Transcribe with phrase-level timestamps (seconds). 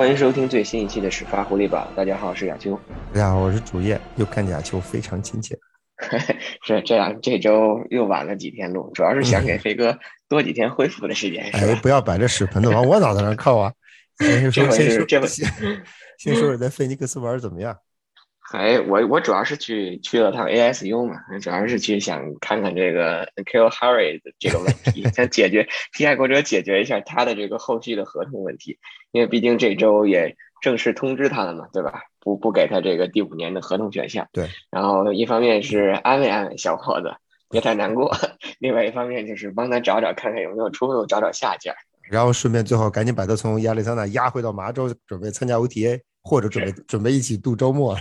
[0.00, 1.86] 欢迎收听最新一期的始发狐狸堡。
[1.94, 2.74] 大家好，我是亚秋。
[3.12, 4.00] 大家好，我是主页。
[4.16, 5.54] 又看见亚秋非常亲切。
[6.66, 11.44] 是这样，这周又晚了几天录，主要是想给 飞哥多几天恢复的时间。
[11.52, 13.70] 哎，不要把这屎盆子往我脑袋上靠啊！
[14.20, 15.46] 先说，先说，这先
[16.18, 17.76] 先说说在菲尼克斯玩怎么样？
[18.52, 28.78] 哎，我我主要是去去了趟 ASU 嘛，主要是去想看看这个 Kill Harry 的这个问题，想解决替爱国者解决一下他的这个后续的合同问题，
[29.12, 32.02] 因为毕竟这周也正式通知他了嘛，对吧？
[32.18, 34.26] 不不给他这个第五年的合同选项。
[34.32, 34.48] 对。
[34.70, 37.14] 然后一方面是安慰安慰小伙子，
[37.48, 38.10] 别太难过；
[38.58, 41.72] 另外一方面就是帮他找找看看有没有出路，找找下家。
[42.10, 47.96] 然后顺便最后赶紧把他从亚利桑那押回到麻州，准备参加 OTA，或者准备准备一起度周末。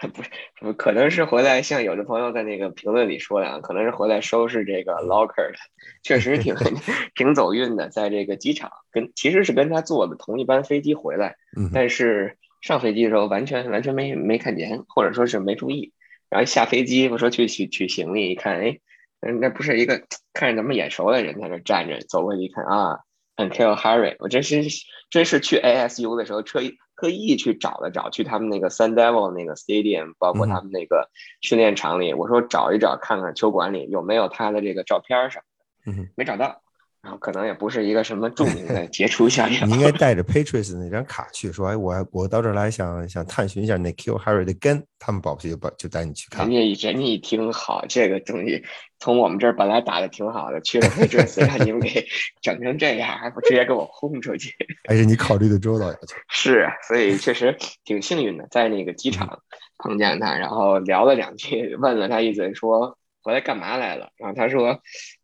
[0.14, 5.58] 不是，可能是回来，像有的朋友在那个评论里说的啊，可能是回来收拾这个 locker 的，
[6.02, 6.54] 确实挺
[7.14, 11.36] 挺走运的，在这个机场跟其实是跟他坐的同一班飞机回来，
[11.74, 15.92] 但是上飞机的时候完全完全没没看见，或者说是没注意，
[16.30, 18.78] 然后下飞机我说去取取行李，一看，哎，
[19.20, 23.00] 那不是一个看着怎么眼熟的人在那站着，走过去一看啊
[23.36, 24.62] ，Uncle Harry，我真是
[25.10, 26.78] 真是去 ASU 的时候特意。
[27.00, 31.08] 特意去找了找，去他们那个 Sun Devil 那个 Stadium，包括他们那个
[31.40, 36.60] 训练场里，我说找一找，看看球馆里有没有他的这个照片什么的，没找到。
[37.02, 39.66] 然后可能也不是一个什么著名的杰出校友。
[39.66, 46.46] 你应该带着 Patriots 那张卡去，说哎，我我到这儿来想想探寻一下那 Q Harry 的根，他们保不齐就把就带你去看。
[46.46, 48.62] 人家人家一听好，这个东西
[48.98, 52.06] 从我们这儿本来打的挺好的，去了 Patriots 让你们给
[52.42, 54.54] 整成这样，还不直接给我轰出去。
[54.86, 55.96] 还是你考虑的周到呀，
[56.28, 59.40] 是，所以确实挺幸运的，在那个机场
[59.78, 64.10] 碰见他，然后聊了两句，问了他一嘴，说回来干嘛来了？
[64.18, 64.78] 然后他说。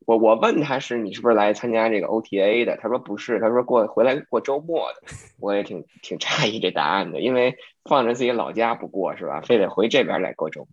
[0.07, 2.77] 我我问他是你是不是来参加这个 OTA 的？
[2.79, 5.13] 他说不是，他说过回来过周末的。
[5.41, 9.41] 我也挺挺诧异这答案的，因为放着自己老家不过是吧？
[9.41, 10.69] 非得回这边来过周末。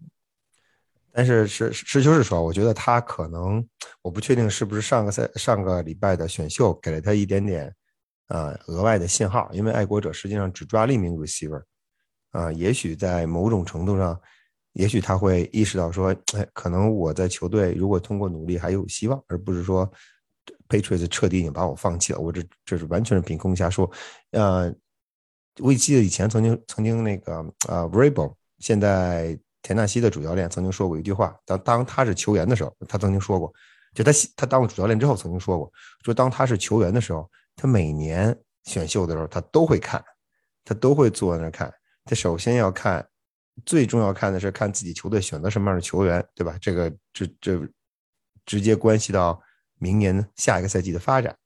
[1.12, 3.68] 但是实实事求是说，我觉得他可能
[4.04, 7.74] 我不确定是不是上个赛上个礼拜的选秀给了他一点点
[8.28, 11.64] 呃额外的信号，因为爱国者实际上只抓了一名 receiver，
[12.30, 14.22] 啊，也许在某种程度上。
[14.73, 19.89] 也许他会意识到说，哎，可能我在球队如果通过努力还有希望，而不是说
[20.67, 22.19] Patriots 彻底已经把我放弃了。
[22.19, 23.89] 我这这是完全是凭空瞎说。
[24.31, 24.73] 呃，
[25.59, 33.53] 我记得以前曾经曾经那个呃 v r a b o 现在田纳西的主教练曾经说过一句话，当当他是球员的时候，他曾经说过，
[33.94, 35.72] 就他他当了主教练之后曾经说过，
[36.03, 40.03] 说当他是球员的时候，他每年选秀的时候他都会看，
[40.66, 41.72] 他都会坐在那看，
[42.05, 43.07] 他首先要看。
[43.66, 46.58] 最重要看的是看自己球队选择什么样的球员，对吧？
[46.59, 47.68] 这个这这
[48.46, 49.40] 直接关系到
[49.78, 51.38] 明年下一个赛季的发展。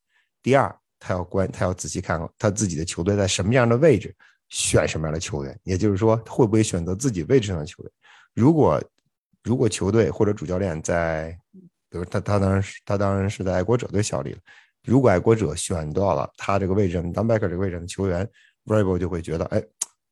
[0.41, 4.16] 第二，他要关他要仔细看他自己的球队在什么样的位置，
[4.47, 7.91] 选什么样的球员，也就是说会不会选择自己位置上的球员。
[8.34, 8.81] 如果
[9.44, 11.38] 如果球队或者主教练在，
[11.89, 14.39] 比如他他当然是他当然是在爱国者队效力了。
[14.85, 18.28] 如果爱国者选到了他这个位置上当 backer 这个位置上的球员
[18.63, 19.62] v a r i a b l 就会觉得，哎。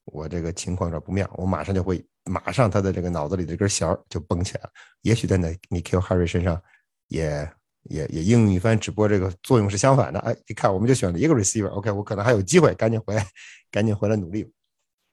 [0.05, 4.69] 我这个情况有点不妙，我马上就会马上他的这个脑子里这根弦儿就绷起来了。
[5.01, 6.61] 也许在那你 Q Harry 身上
[7.07, 7.47] 也
[7.83, 10.19] 也也应用一番，只不过这个作用是相反的。
[10.21, 13.25] 哎，一看我们就选了一个 receiver，OK，我可能还有机会，赶紧回来，
[13.71, 14.51] 赶紧回来努力。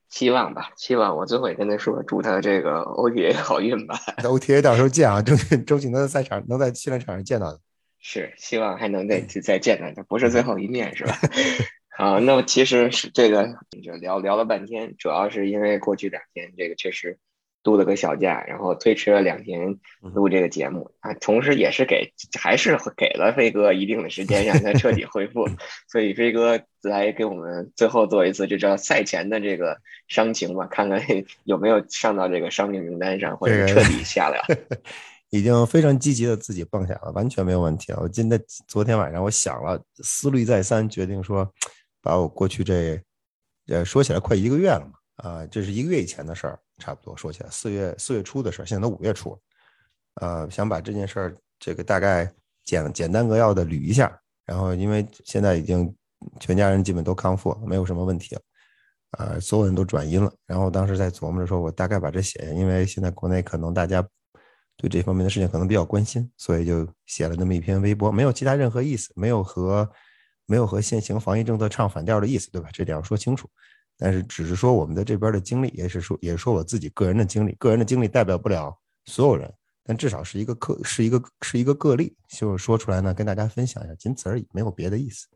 [0.09, 3.99] 希望吧，希望我最后也跟他说，祝他这个 OTA 好运吧。
[4.19, 5.35] OTA 到时候见啊，周
[5.67, 7.59] 周锦能在赛场能在训练场上见到的。
[7.99, 11.19] 是，希望还能再再见到他，不是最后一面是吧？
[11.95, 13.55] 好，那么其实是这个，
[13.85, 17.19] 就聊聊了半天，主要是因为过去两天这个确实
[17.63, 25.47] 度了个小假，然后推迟了两天录这个节目啊，同时也是给还是给了飞哥一定的时间让他彻底恢复，
[25.87, 29.77] 所以飞哥来给我们最后做一次这叫赛前的这个
[30.09, 30.99] 伤情吧，看看
[31.45, 34.43] 有没有上到这个伤病名单上，或者彻底下了。
[35.29, 38.01] 已经非常积极的自己蹦下了，完全没有问题了。
[38.03, 41.53] 我今天昨天晚上我想了，思虑再三，决定说。
[42.03, 43.01] 把我过去这，
[43.69, 49.39] 呃，说起来快一个月了嘛，啊，这是一个月以前的事儿，差不多说起来四月四月初的事儿，现在都五月初了，
[50.21, 52.31] 呃，想把这件事儿这个大概
[52.65, 55.95] 简简单扼要的捋一下，然后因为现在已经
[56.41, 58.43] 全家人基本都康复，没有什么问题了，
[59.13, 64.05] 啊，所有人都转阴了，然后当时在琢磨着说，我大概把这写下，因为现在国内可能大家
[64.77, 69.89] 对这方面的事情可能比较关心，所以就写了那么一篇微博，没有其他任何意思，没有和。
[70.47, 72.69] 没有和现行防疫政策唱反调的意思，对吧？
[72.73, 73.49] 这点要说清楚。
[73.99, 77.55] 但是只是说我们的这边的经历，也是说，也是说我自己个人的经历。
[77.55, 79.53] 个人的经历代表不了所有人，
[79.85, 82.17] 但至少是一个个，是一个是一个个例。
[82.29, 85.29] 就是说出来呢，跟大家分享一下，仅此而已，没有别的意思。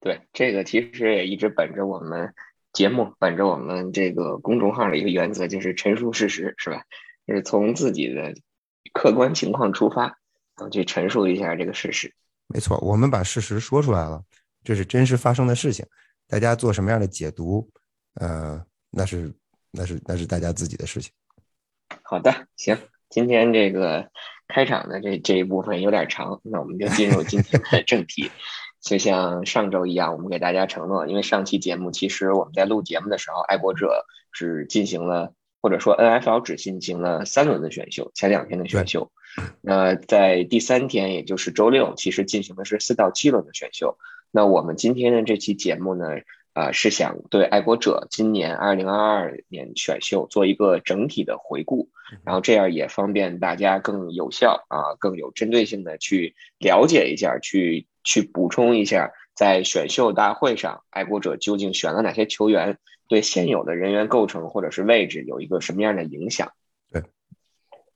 [0.00, 2.34] 对，这个其实也一直本着我们
[2.72, 6.82] 节目，本着我们这个公众号的一个原则，就是陈述事实，是吧？
[7.26, 8.34] 就是从自己的
[8.92, 10.16] 客观情况出发，然
[10.56, 12.14] 后，去陈述一下这个事实。
[12.46, 14.22] 没错，我们把事实说出来了，
[14.62, 15.84] 这是真实发生的事情。
[16.28, 17.68] 大家做什么样的解读，
[18.14, 19.34] 呃，那是
[19.70, 21.12] 那是那是大家自己的事情。
[22.02, 24.08] 好的，行，今天这个
[24.48, 28.30] 开场的这这一部分有点长，那我们就进入今天的正题。
[28.80, 35.32] 就像上周一样，我们给大家承诺，因为上期节目其实我们在录节目的时候，爱国者只进行了，
[35.62, 39.10] 或者说 NFL 只进行了三轮的选秀，前两天的选秀。
[39.60, 43.96] 那在第三天，也就是周六，其实进行的是四到七轮的选秀。
[44.30, 46.06] 那我们今天的这期节目呢，
[46.52, 51.88] 啊，是想对爱国者今年二零二二年选秀做一个整体的回顾，
[52.24, 62.78] 然后这样也方便大家更有效啊，更有针对性的去了解一下，去去补充一下，在选秀大会上，爱国者究竟选了哪些球员，
[63.08, 66.52] 对现有的人员构成或者是位置有一个什么样的影响？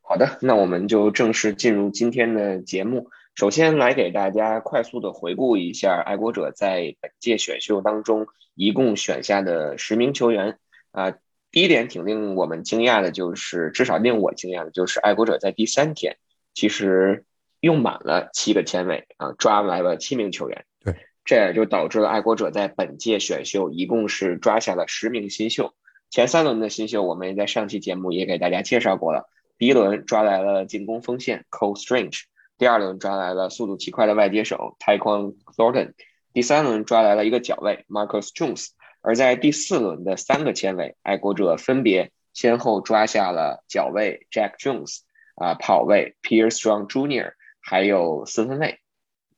[0.08, 3.10] 对，好的，那我们就正式进入今天的节目。
[3.34, 10.58] 首先来给大家快速的回顾一下爱国者在本届选秀当中一共选下的十名球员
[10.92, 11.14] 啊。
[11.50, 16.16] 第一点挺令我们惊讶的，就是至少令我惊讶的，就是爱国者在第三天
[16.54, 17.24] 其实
[17.60, 20.64] 用满了七个签位啊，抓来了七名球员。
[20.82, 20.94] 对，
[21.24, 25.74] 这也就导致了爱国者在本届选秀一共是抓下了十名新秀。
[26.10, 29.28] 前三轮的新秀我们在上期节目也给大家介绍过了，
[29.58, 32.22] 第一轮抓来了进攻锋线 Cole Strange。
[32.56, 35.92] 第二轮抓来了速度奇快的外接手 Tyquan Thornton，
[36.32, 38.68] 第三轮抓来了一个脚位 Marcus Jones，
[39.00, 45.00] 而在第四轮的三个签位，爱国者分别先后抓下了脚位 Jack Jones，
[45.36, 48.80] 啊跑位 Pierre Strong Jr.，还有四分卫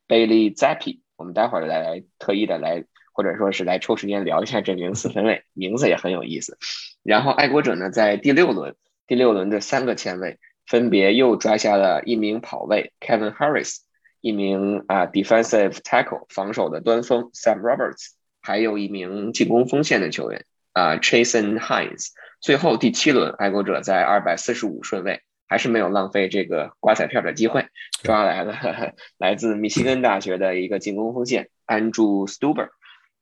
[0.08, 1.00] Bailey Zappi。
[1.16, 6.56] 我们待会儿来特意的来，或者说是来抽时间聊一下这名四分卫，名字也很有意思。
[7.02, 8.74] 然后爱国者呢，在第六轮，
[9.10, 10.38] 第六轮的三个签位。
[10.66, 13.78] 分别又抓下了一名跑卫 Kevin Harris，
[14.20, 18.10] 一名啊 defensive tackle 防守的端锋 Sam Roberts，
[18.40, 22.10] 还有一名进攻锋线的球员啊 Chasen Hines。
[22.40, 27.66] 最后第七轮，爱国者在二百四十五顺位，还是没有浪费这个刮彩票的机会，
[28.04, 28.54] 抓来了
[29.18, 32.68] 来自密西根大学的一个进攻锋线 Andrew Stuber。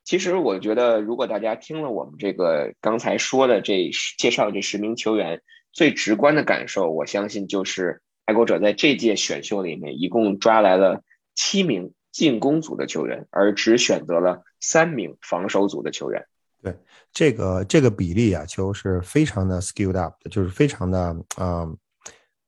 [0.04, 5.40] 其实我觉得，如果大家听了我们这个刚才说的这介绍这十名球员。
[5.78, 11.04] 最直观的感受，我相信就是爱国者在这届选秀里面一共抓来了
[11.36, 16.26] 七名进攻组的球员，而只选择了三名防守组的球员。
[16.60, 16.76] 对
[17.12, 21.64] 这个这个比例啊，球是非常的 skewed up 的，就是非常的啊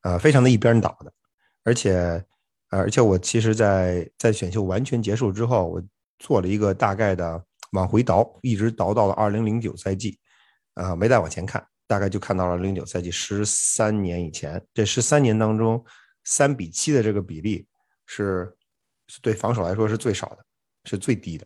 [0.03, 1.13] 呃非常的一边倒的。
[1.63, 2.21] 而且
[2.69, 5.81] 而且我其实，在在选秀完全结束之后，我
[6.19, 7.41] 做了一个大概的
[7.71, 10.19] 往回倒，一直倒到了二零零九赛季，
[10.75, 11.65] 啊，没再往前看。
[11.91, 15.85] 大概就看到了零九赛季十三年以前，这十三年当中，
[16.23, 17.67] 三比七的这个比例
[18.07, 18.49] 是
[19.21, 20.39] 对防守来说是最少的，
[20.85, 21.45] 是最低的。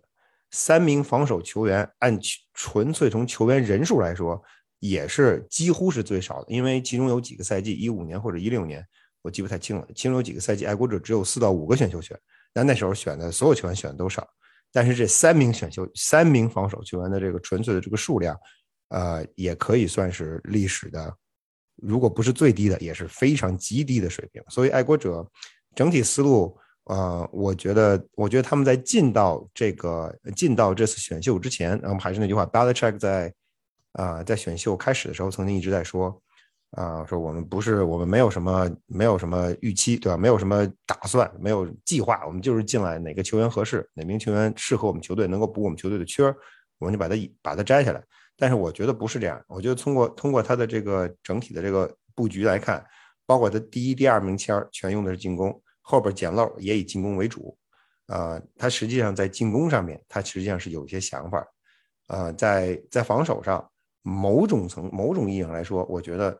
[0.50, 2.20] 三名防守球员按
[2.52, 4.38] 纯粹从球员人数来说，
[4.80, 6.52] 也是几乎是最少的。
[6.52, 8.86] 因为其中有几个赛季，一五年或者一六年，
[9.22, 9.88] 我记不太清了。
[9.94, 12.14] 其中有几个赛季，爱国者只有四到五个选秀权，
[12.52, 14.28] 但那时候选的所有球员选的都少。
[14.70, 18.38] 但是这三名选秀、三名防守球员的这个纯粹的这个数量。
[18.94, 21.12] 呃，也可以算是历史的，
[21.82, 24.40] 如果不是最低的，也是非常极低的水平。
[24.48, 25.28] 所以爱国者
[25.74, 33.34] 整体思路，呃，我觉得，我觉得他们在进到这个进到这次选秀之前，然后还是那句话 b a l a c h e c k 在
[33.94, 36.22] 啊在选秀开始的时候曾经一直在说，
[36.70, 40.16] 啊，说我们不是我们没有什么没有什么预期，对吧？
[40.16, 46.22] 没有什么打算，没有计划，我们就是进来哪个球员合适，哪名球员适合我们球队，能够补我们球队的缺，
[46.78, 48.00] 我们就把它把它摘下来。
[48.36, 52.84] 但是我觉得不是这样，我觉得通过通过他的这个整体的这个布局来看，
[53.26, 57.56] 包括他第一、第二名签全用的是进攻，后边捡漏也以进攻为主，
[58.08, 61.46] 呃，他实际上在进攻上面，他实际上是有一些想法，
[62.08, 63.70] 呃，在在防守上，
[64.02, 66.38] 某种层某种意义上来说，我觉得，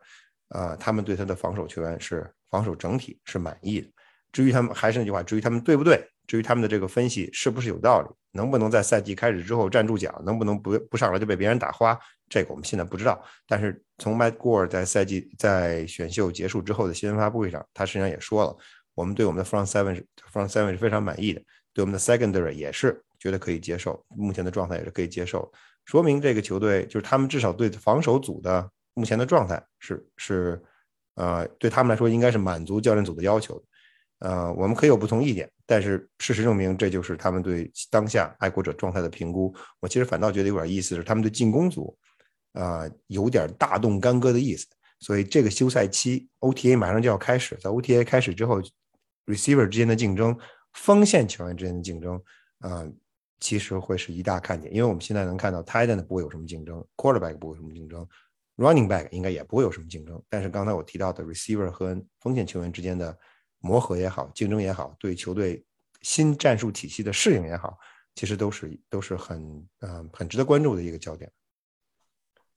[0.49, 3.89] 呃，他们对他的防守球员是防守整体是满意的。
[4.31, 6.05] 至于他们还是那句话，至于他们对不对？
[6.27, 11.97] 至于他们的这个分析是不是有道理，能不能在赛季开始之后站住脚，能不能不不上来就被别人打花，
[12.29, 13.23] 这个我们现在不知道。
[13.47, 18.55] 但是从 Matt Gore 在赛季在选秀结束之后的新闻发布会上，他实际上也说了，
[18.93, 21.41] 我们对我们的 Front Seven Front Seven 是非常满意的，
[21.73, 25.51] 对我们的 Secondary 也是觉得可以接受，目前的状态也是可以接受，
[25.85, 30.61] 说明这个球队就是他们至少对防守组的目前的状态是是
[31.15, 33.63] 呃对他们来说应该是满足教练组的要求。
[34.19, 39.53] 呃，我们可以有不同意见，但是事实证明，这就是他们对当下爱国者状态的评估。
[39.81, 41.95] 我其实反倒觉得有点意思，是他们对进攻组，
[42.53, 44.65] 啊，有点大动干戈的意思。
[44.99, 48.61] 所以这个休赛期 OTA 马上就要开始，在 OTA 开始之后
[49.25, 50.35] ，receiver 之间的竞争，
[50.71, 52.19] 锋线球员之间的竞争，
[52.59, 52.87] 啊，
[53.41, 54.73] 其实会是一大看点。
[54.73, 58.07] 因为我们现在能看到 tight end 不会有什么竞争，quarterback 不会有什么竞争
[58.55, 60.19] ，running back 应该也不会有什么竞争。
[60.29, 63.15] 但是刚才我提到的 receiver 和锋线球员之间的。
[63.65, 65.65] 磨合也好，竞争也好，对球队
[66.03, 67.77] 新战术体系的适应也好，
[68.13, 71.31] 其实都是都是很嗯很值得关注的一个焦点。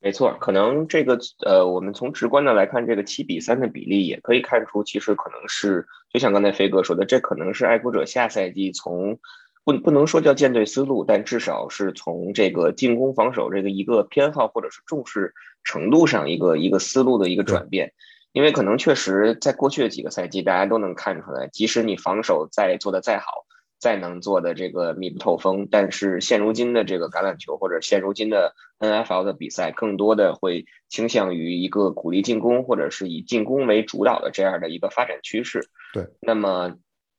[0.01, 9.19] 没错，可能这个呃，我们从直观的来看，这个七比三的比例也可以看出，其实可能是就像刚才飞哥说的，这可能是爱国者下赛季从
[9.65, 15.33] 不不能说叫舰队思路，但至少是从这个进攻防守这个一个偏好或者是重视
[15.65, 17.91] 程度上一个一个思路的一个转变。
[18.39, 23.45] 因为可能确实在过去的几个赛季，大家都能看出来，即使你防守再做的再好，
[23.77, 35.67] 再能做的这个密不透风，但是现如今的这个橄榄球或者现如今的 NFL 的比赛，更多的会倾向于一个鼓励进攻，或者是以进攻为主导的这样的一个发展趋势。
[35.93, 36.75] 对，那么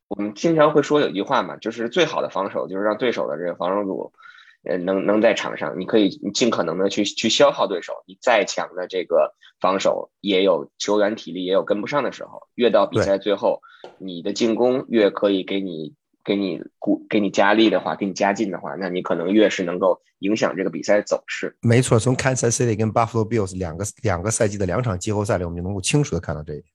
[0.08, 4.10] 我们经常会说有一句话嘛，就是最好的防守就是让对手的这个防守组。
[4.62, 7.94] 呃，能能在场上，你可以尽可能的去去消耗对手。
[8.06, 12.42] 你再强的这个防守，也有球员体力也有跟不上的时候。
[12.54, 13.62] 越到比赛最后，
[13.98, 21.56] 你的进攻越可以给你给你鼓给你加力的话，给你加劲的话，那你可能越是能够影响这个比赛走势。
[21.62, 26.69] 没错，从 Kansas City 跟 Buffalo Bills 两个两个赛季的两场季后赛里，我们就能够清楚的看到这一点。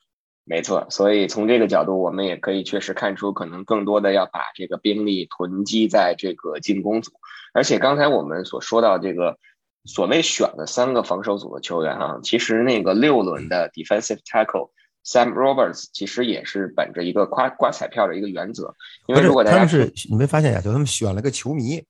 [0.48, 7.14] 没错，所以从这个角度，我们也可以确实看出，可能更多的要把这个兵力囤积在这个进攻组。
[7.52, 9.40] 而且刚才我们所说到这个
[9.86, 14.70] 所谓选的三个防守组的球员啊，其实那个六轮的 defensive tackle
[15.04, 18.76] Sam Roberts 其实也是本着一个刮刮彩票的一个原则。
[19.08, 21.84] 因为如果大家是你没发现呀，就他们选了个球迷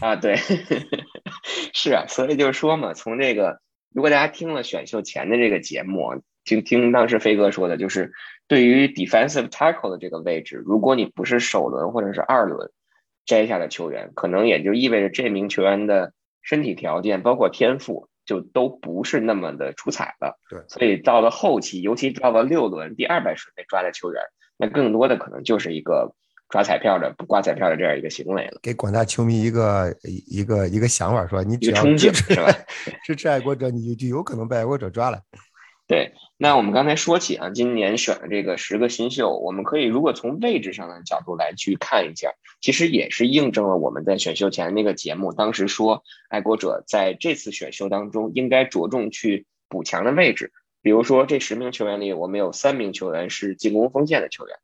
[0.00, 0.36] 啊，对，
[1.72, 3.58] 是啊，所以就是说嘛，从这个
[3.94, 6.20] 如果大家听了选秀前的这个节目。
[6.44, 8.12] 听听当时飞哥说的，就是
[8.48, 12.70] 对于 defensive tackle 的这个位置，如果你不是首轮或者是二轮
[13.24, 20.38] 摘下的球员，可能也就意味着这名球员的身体条件包括天赋就都不是那么的出彩了。
[20.50, 24.22] 对，所以到了后期，尤其到了六轮第二百顺位抓的球员，
[24.56, 26.14] 那更多的可能就是一个
[26.48, 28.58] 抓彩票的不刮彩票的这样一个行为了。
[28.60, 32.34] 给广大球迷一个一个一个想法，说你只要支持
[33.04, 35.20] 支持 爱国者，你就有可能被爱国者抓了。
[35.86, 50.50] 对，那我们刚才说起啊，今年选的这个十个新秀，我们可以如果从位置上的角度来去看一下，其实也是印证了我们在选秀前那个节目当时说，爱国者在这次选秀当中应该着重去补强的位置。
[50.82, 54.56] 比如说这十名球员里，我们有三名球员是进攻锋线的球员，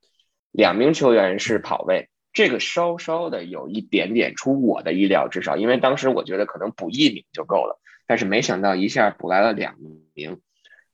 [0.51, 9.77] 两名球员是跑位，这个稍稍的有一点点出我的意料之少，因为当时我觉得可能补一名就够了，但是没想到一下补来了两
[10.13, 10.41] 名。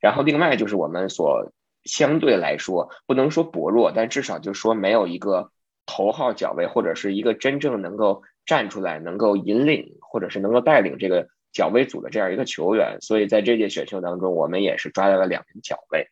[0.04, 1.50] 然后另外就是我们所
[1.84, 5.50] 相对来说不能说薄弱，但至少就说没有一个
[5.86, 12.98] 头号脚位或者是一个真正能够站出来、能够引领或者是能够带领这个脚位组的这样一个球员。
[13.00, 16.06] 所以在这届选秀当中，我们也是抓到了两名脚位。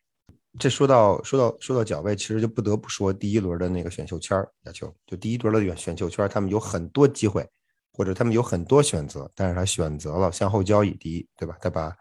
[0.57, 7.47] 这说到说到说到脚位，其实就不得不说第一轮的那个选秀圈儿，亚球就第一轮的选选秀圈，他们有很多机会，
[7.93, 11.55] 或者他们有很多选择，但是他选择了向后交易，第一，对吧？
[11.61, 11.95] 他把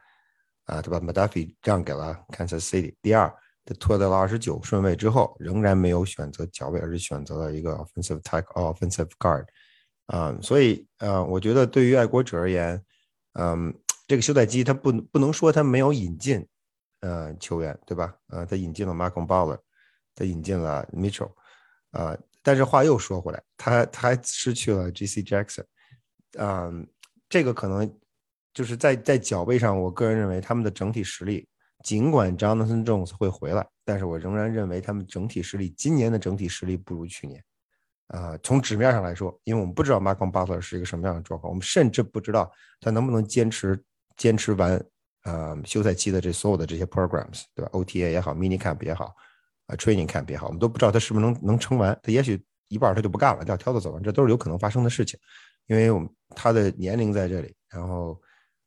[0.73, 2.95] 啊，他把 Madafi 让给了 Kansas City。
[3.03, 3.31] 第二，
[3.67, 9.45] 他拖到了二十九顺位之后，仍然没有选择脚位，而是选择了一个 offensive tackle、offensive guard。
[10.07, 12.83] 啊，所以呃，我觉得对于爱国者而言，
[13.35, 13.75] 嗯，
[14.09, 16.47] 这个休赛期他不不能说他没有引进
[17.01, 18.15] 呃球员，对吧？
[18.29, 19.59] 呃，他引进了 Malcolm Butler，
[20.15, 21.33] 他引进了 Mitchell。
[21.91, 25.23] 啊，但是话又说回来，他他还失去了 G.C.
[25.23, 25.65] Jackson。
[26.39, 26.87] 嗯，
[27.29, 27.95] 这个可能。
[28.55, 31.49] 就是在在脚背上，我个人认为他们的整体实力，
[31.83, 37.43] 尽管 Jonathan Jones 会回来，但是我仍然认为他们整体实力今年的整体实力不如去年。
[38.09, 43.83] 啊，从纸面上来说，因为我们不知道 Malcolm Butler 是一个什么样的状况，我们甚至不知道他能不能坚持
[44.19, 44.79] 坚持完
[45.25, 49.15] 呃休赛期的这所有的这些 programs，对吧？OTA 也好，Mini Camp 也好，
[49.67, 51.99] 啊 Training Camp 也好，我们都不知道他是不是能能撑完。
[52.03, 55.19] 他也许一半他就不干了，要挑子走完，这都是有可能发生的事情。
[55.69, 56.07] 因为我们
[56.37, 58.21] 他的年龄在这里，然后。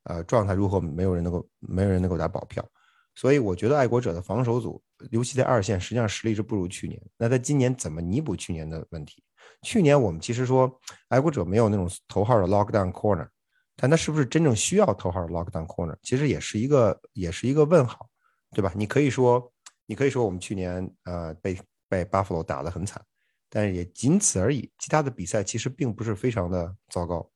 [0.06, 0.80] 呃，状态如何？
[0.80, 2.68] 没有人能够，没有人能够打保票，
[3.14, 4.82] 所以我觉得爱国者的防守组，
[5.12, 7.02] 尤其在二线，实际上实力是不如去年。
[7.18, 9.24] 那他今年怎么弥补去年的问题？
[9.62, 10.72] 去年我们其实说
[11.10, 13.28] 爱国者没有那种头号的 lockdown corner，
[13.76, 15.96] 但他是不是真正需要头号的 lockdown corner？
[16.02, 18.10] 其实也是一个，也是一个问号，
[18.52, 18.72] 对吧？
[18.76, 19.52] 你可以说，
[19.86, 21.58] 你可以说我们去年呃被。
[21.88, 23.00] 被 Buffalo 打得很惨，
[23.48, 24.70] 但是也仅此而已。
[24.80, 27.30] 其他的比赛其实并不是非常的糟糕，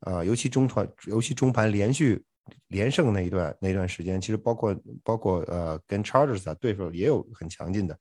[0.00, 2.24] 呃，尤其中团，尤其中盘连续
[2.68, 7.98] 连胜那一段那一段时间，其实包括包括呃跟 Chargers 啊对手也有很强劲的。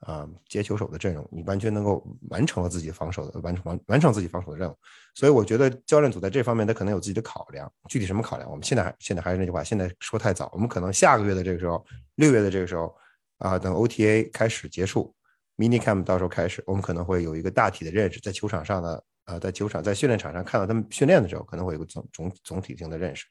[0.00, 4.74] 啊，接球手的阵容，你完全能够完成了自己防守的完成完完成自己防守的任务，
[5.14, 7.70] 所以我觉得教练组在这方面他可能有自己的考量。
[7.86, 10.50] 具体什么考量，我们现在还现在还是那句话，现在说太早。
[10.54, 12.96] 我们可能下个月的这个时候，六月的这个时候
[13.36, 15.14] 啊，等 OTA 开始结束
[15.58, 23.26] ，Mini Camp 到时候开始，我们可能会有一个大体的认识，在球场上的呃，在球场在训练场上看到他们训练的时候，可能会有个总总总体性的认识。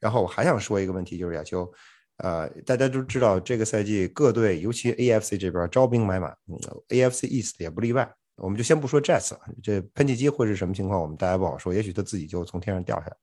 [0.00, 1.70] 然后我还想说一个问题，就是亚秋。
[2.18, 6.56] 呃，大家都知道这个赛季各队，尤其 AFC 这边招兵买马嗯
[6.88, 8.10] ，AFC East 也不例外。
[8.36, 11.74] 我们就先不说 Jets 了，这喷气机会是什么情况，我们大家不好说。
[11.74, 13.16] 也许他自己就从天上掉下来。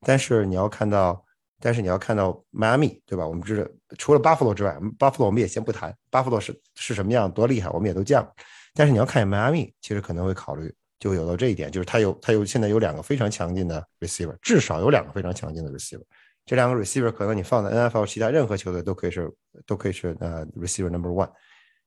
[0.00, 1.24] 但是你要看到，
[1.60, 3.26] 但是你要看到迈阿密，对吧？
[3.26, 8.32] 我们知道除了 Buffalo 之外，Buffalo 我们也先不谈，Buffalo 是是什么样，多厉害，我们也都见了。
[8.74, 16.02] 但是你要看迈阿密，其实可能会考虑，就有到这一点，就是他有他有现在有两个非常强劲的 receiver，至少有两个非常强劲的 receiver。
[16.46, 19.30] 这两个 receiver 可能你放在 NFL 其他任何球队都可以是
[19.66, 21.30] 都可以是呃 receiver number one，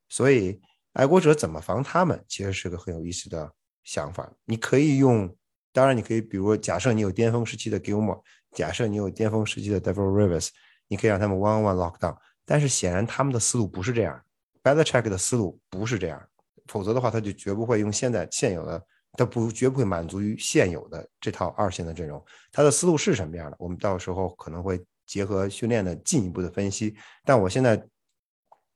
[0.09, 0.59] 所以
[0.93, 3.49] 爱国者怎么防他们其实是个很有意思的
[3.83, 4.29] 想法。
[4.43, 5.33] 你可以用，
[5.71, 10.49] 当然你可以，比如假设你有巅峰时期的 Gilmore，假设你有巅峰时期的 Devil Rivers，
[10.87, 12.17] 你可以让他们 one one lock down。
[12.45, 14.21] 但是显然他们的思路不是这样
[14.61, 16.21] b e t h e Check 的思路不是这样，
[16.67, 18.85] 否则的话他就绝不会用现在现有的。
[19.13, 23.57] 他不绝不会满足于现有的这套二线的阵容，他的思路是什么样的？
[23.59, 26.95] 我们到时候可能会结合训练的进一步的分析。
[27.25, 27.83] 但我现在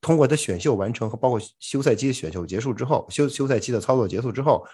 [0.02, 4.66] 通过他选秀完成和包括休赛期选秀结束之后，休休赛期的操作结束之后，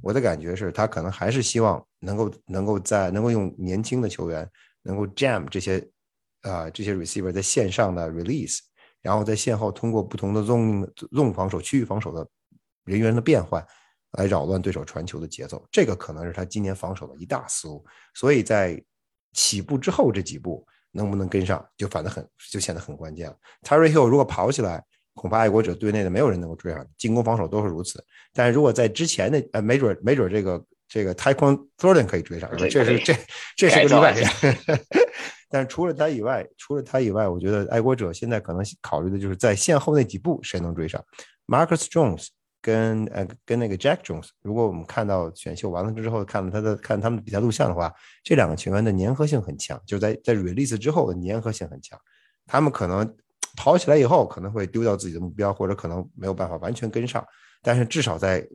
[0.00, 4.48] 我的感觉是他可能还是希望能够能够在能够用年轻的球员
[4.82, 5.86] 能够 jam 这些
[6.42, 8.60] 啊这些 receiver 在线上的 release，
[9.02, 12.26] 然后在线后通过不同的 zone zone 防守区域防守的
[12.84, 13.66] 人员的变换。
[14.12, 17.84] 来扰乱对手传球的节奏，这个可能是他今年防守的一大思路。
[18.14, 18.82] 所以在
[19.34, 23.36] 起步之后这几步能不能跟上，就反得很，就显得很关键了。
[23.62, 24.82] Terry Hill 如果跑起来，
[25.14, 28.02] 恐怕爱国者队内的没有人能够追上，进攻防守都是如此。
[28.32, 33.14] 但是如果在之前的呃，没准没准这个这个 t y q u o n Thornton 可以追上，这是这
[33.56, 34.14] 这是个例外。
[35.50, 41.04] 但是除了他以外，除了他以外，我觉得爱国者现在可能考虑的就是在线后那几步谁能追上
[41.46, 42.28] ，Marcus Jones。
[42.68, 47.90] 跟呃跟那个 Jack Jones，如果我们看到选秀完了之后，看了他的看他们的比赛录像的话，
[48.22, 51.98] 这两个球员的粘合性很强，就在在 release 之后的粘合性很强。
[52.44, 53.16] 他们可能
[53.56, 57.24] 跑起来以后可能会丢掉自己的目标，或者可能没有办法完全跟上，
[57.62, 58.46] 但是至少在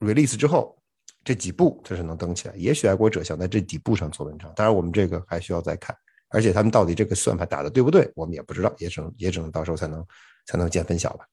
[0.00, 0.76] release 之后
[1.24, 2.54] 这几步他是能登起来。
[2.56, 5.96] 也许爱国者想在这几步上做文章，当然我们这个还需要再看，
[6.28, 10.06] 而且他们到底这个算法打的对不对，我们也不知道，也只能也只能到时候才能
[10.46, 11.26] 才能见分晓吧。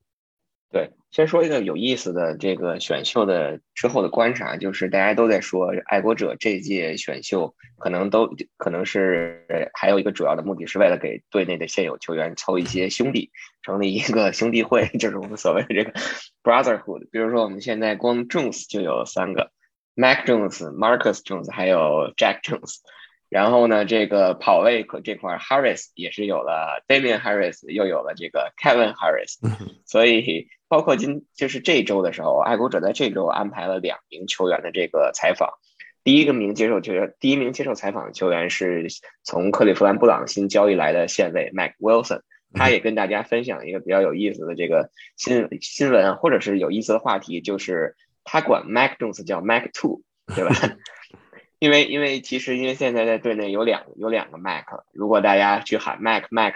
[0.73, 13.29] 对，先说一个有意思的这个选秀的之后的观察，就是大家都在说爱国者这届选秀可能都可能是还有一个主要的目的是为了给队内的现有球员凑一些兄弟，
[13.61, 15.93] 成立一个兄弟会， 就是我们所谓的这个
[16.41, 17.07] brotherhood。
[17.11, 19.51] 比如说我们现在光 Jones 就有三个
[19.93, 22.77] ，Mac Jones、Marcus Jones 还有 Jack Jones。
[23.33, 29.39] 然后呢，这个跑位这块，Harris 也是有了，Damian Harris 又有了这个 Kevin Harris，
[29.87, 35.49] 所以包括今就是这周的时候，爱国者在这周安排了两名球员的这个采访。
[36.03, 38.85] 第一个名接受球员，第一名接受采访的球员是
[39.23, 42.21] 从克利夫兰布朗新交易来的线位 Mac Wilson，
[42.53, 50.03] 他也跟大家分享一个比较有意思的这个新新闻，或者是有意思的话题，就是他管 Mac Jones 叫 Mac Two，
[50.35, 50.53] 对吧？
[51.63, 56.55] 因为因为其实因为现在在队内有两有两个 Mac，如果大家去喊 Mac Mac，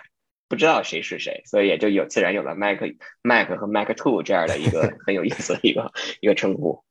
[0.49, 2.79] 不知道谁是谁，所以也就有自然有了 Mac
[3.21, 6.83] Mac 和 Mac Two 这样的一个 很有意思的一个一个称呼。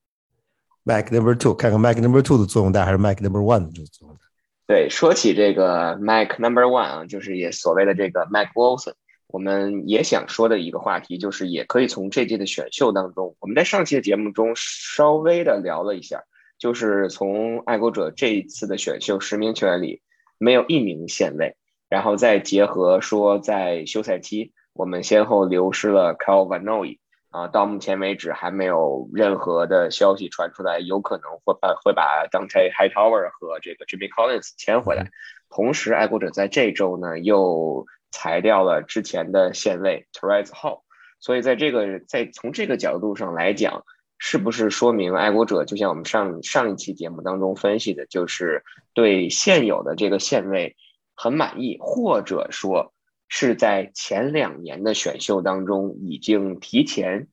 [0.83, 4.23] Mac Number Two，看看 Mac Number Two 的作用大还是 Mac Number One 的作用大？
[4.67, 8.95] 对，说起这个 Mac Number One 啊，就是也所谓的这个 Mac Wilson，
[9.27, 16.25] 我们也想说的一个话题，就是也可以从这届的选秀当中，我们在上期的节目中稍微的聊了一下。
[16.59, 20.01] 就是从爱国者这一次的选秀十名球员里，
[20.38, 21.55] 没有一名线位，
[21.90, 35.11] 然后再结合说在休赛期我们先后流失了 Cal Van Noy 啊，到目前为止还没有任何的消息传出来，有可能会把会把 Dante Hightower 和这个 Jimmy Collins 签回来。
[35.51, 40.81] 同时，爱国者在这周呢又裁掉了之前的线位 Terrence Hall，
[41.21, 43.85] 所以在这个在从这个角度上来讲。
[44.19, 50.77] 是不是说明爱国者就像我们上上一期节目当中分析的，就是对现有的这个线位
[51.15, 52.93] 很满意，或者说
[53.29, 57.29] 是在前两年的选秀当中已经提前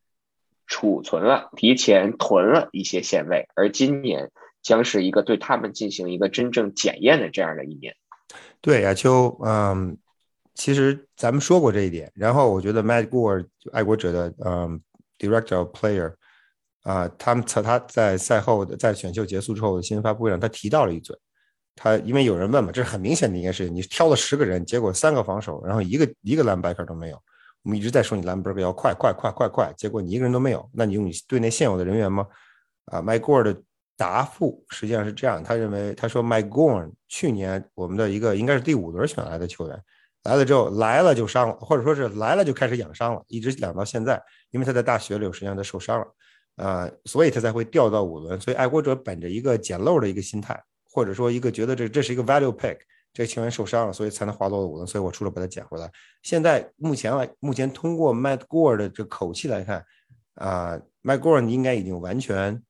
[0.68, 7.96] 储存了、提前囤了一些线位，而今年将是一个对他们进行一个真正检验的这样的一年。
[8.62, 9.98] 对，亚秋，嗯，
[10.54, 12.12] 其实咱们说过这一点。
[12.16, 14.82] 然后我觉得 Matt Gore 爱国者的嗯
[15.20, 16.14] Director Player
[16.84, 21.18] 啊，他们他在赛后的在选秀结束之后的新闻发布会上，他提到了一嘴。
[21.76, 23.76] 他因为有人问嘛，这是很明显的一件事情。
[23.76, 27.20] 你挑了十个人，结果三个防守，然后一个一个 linebacker 都没有。
[27.64, 30.70] 我们一直在说你 linebacker 要快快快快快，结果你一个人都没有。
[30.72, 32.28] 那你用你队内现有的人员吗？
[32.86, 33.58] 啊，Mike Gore 的
[33.96, 39.82] 答复实际上是这样，他认为他说 Mike Gore 去年我们的一个应该是第五轮选来的球员，
[40.26, 46.06] 来了之后来了就伤了，或者说是来了就开始养伤了，一直养到现在，因为他在大学里有时间他受伤了，
[46.56, 48.40] 啊，所以他才会掉到五轮。
[48.40, 50.62] 所以爱国者本着一个捡漏的一个心态。
[50.96, 52.78] 或者说一个觉得这这是一个 value pick，
[53.12, 55.92] 这个球员受伤了，所以才能滑落五轮，所以我出手把他捡回来。
[56.22, 59.84] 现在目前来，目前通过 Matt Gore 的这口气来看，
[60.36, 62.62] 啊，Matt Gore 应该已经完全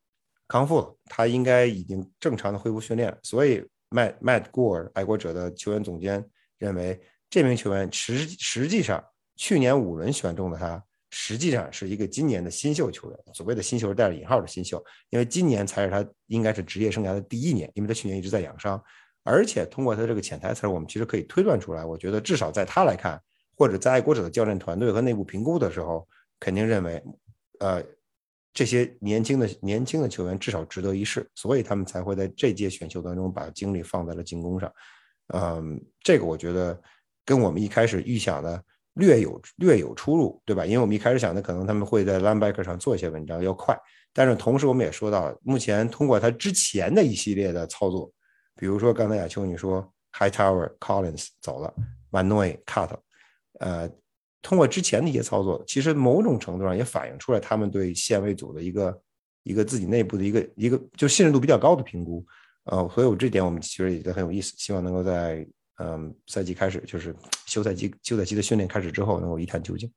[0.47, 3.17] 康复了，他应该已经正常的恢复训练了。
[3.23, 6.25] 所以 Matt Matt Gore 爱国者的球员总监
[6.57, 6.97] 认为，
[7.29, 9.03] 这名球员实实际上
[9.35, 10.81] 去年五轮选中的他。
[11.15, 18.83] 实际上是一个今年的新秀球员，所谓的新秀是带着引号的新秀，因为今年才是他应该是职业生涯的第一年，因为他去年一直在养伤，
[19.21, 23.21] 而且通过他这个潜台词，我们其实可以推断出来，我觉得至少在他来看，
[23.55, 26.07] 或者在爱国者的教练团队和内部评估的时候，
[26.39, 27.03] 肯定认为，
[27.59, 27.83] 呃，
[28.51, 34.73] 这些年轻的年轻的球员至少值得一试，所以他们才会在这届选秀当中把精力放在了进攻上，
[35.27, 36.81] 嗯，这个我觉得
[37.23, 38.63] 跟我们一开始预想的。
[38.95, 40.65] 略有略有出入，对吧？
[40.65, 43.77] 因为我们一开始想的可能他们会在 linebacker 上做一些文章，要快。
[44.13, 48.11] 但是同时我们也说到，目前通过他之前的一系列的操作，
[48.55, 51.73] 比如说刚才亚秋你说 High Tower Collins 走了
[52.11, 52.91] ，Manoy cut，
[53.59, 53.89] 呃，
[54.43, 59.01] 通过之前的一些操作，其实某种程度上也反映出来他们对线位组的一个
[59.41, 62.23] 一个自己内部的一个一个就信任度比较高的评估。
[62.65, 65.45] 呃，所以我这点我们其实也觉得很有意思，希望能够在。
[65.79, 67.15] 嗯，赛季开始就是
[67.47, 69.91] 休赛季，休赛期的训练开始之后，能够一探究竟。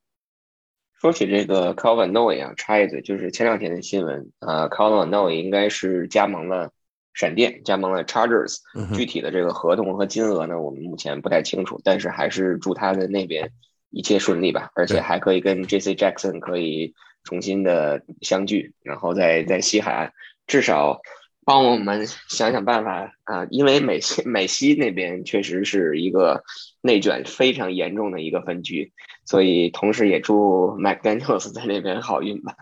[1.00, 6.70] 说起这个 Calvin Noy 啊，插一嘴，就是前两天的新闻啊，Calvin Noy 应该是加盟了
[7.12, 8.56] 闪电，加盟了 Chargers。
[8.96, 13.52] 具体的这个合同和金额呢，我们目前不太清楚，但是还是祝他的那边
[13.90, 15.94] 一切顺利吧，而且还可以跟 J.C.
[15.94, 20.12] Jackson 可以重新的相聚，然后在在西海岸
[20.46, 21.00] 至少。
[21.46, 23.46] 帮我们想想办法啊！
[23.50, 26.42] 因为美西 美西那边确实是一个
[26.80, 28.92] 内卷非常严重的一个分区，
[29.24, 32.56] 所以同时也祝 McDaniel's 在那边好运吧。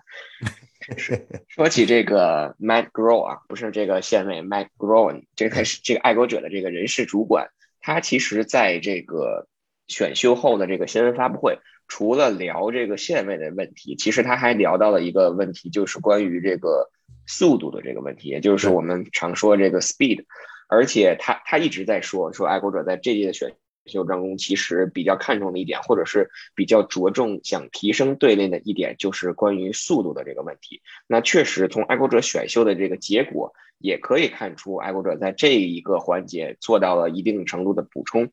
[1.49, 7.49] 说起这个 Matt Grow 啊，不是这个县委 Matt Grow，这个是这个爱国者的这个人事主管，
[7.81, 9.49] 他其实在这个
[9.88, 16.90] 选秀后的这个新闻发布会，除了聊这个县委的问题，其实他还聊到了一个问题，就是关于这个。
[17.27, 20.25] 速度的这个问题，也就是我们常说这个 speed，
[20.69, 23.55] 而且他他一直在说说爱国者在这届的选
[23.87, 30.83] 秀当中，其实比较看重的一点，或者是比较着重想提升队内的一点，就是关于速度的这个问题。
[31.07, 38.31] 那确实从爱国者选秀的这个结果也可以看出，爱国者在这一个环节做到了一定程度的补充。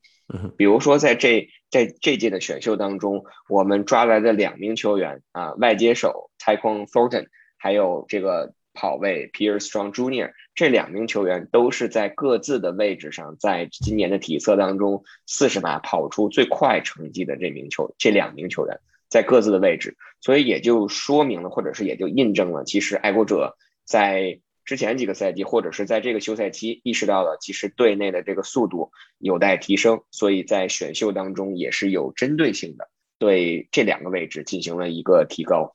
[0.56, 8.52] 比如说在这在这届的选秀当中，我们抓来的两名球员啊，外接手 t y q u o n Thornton，还有这个。
[8.74, 10.32] 跑位 Pierce Strong Jr.
[10.54, 35.74] 这两名球员都是在各自的位置上，在今年的体测当中四十码跑出最快成绩的这名球这两名球员在各自的位置，所以也就说明了，或者是也就印证了，其实爱国者在之前几个赛季，或者是在这个休赛期意识到了，其实队内的这个速度有待提升，所以在选秀当中也是有针对性的对这两个位置进行了一个提高。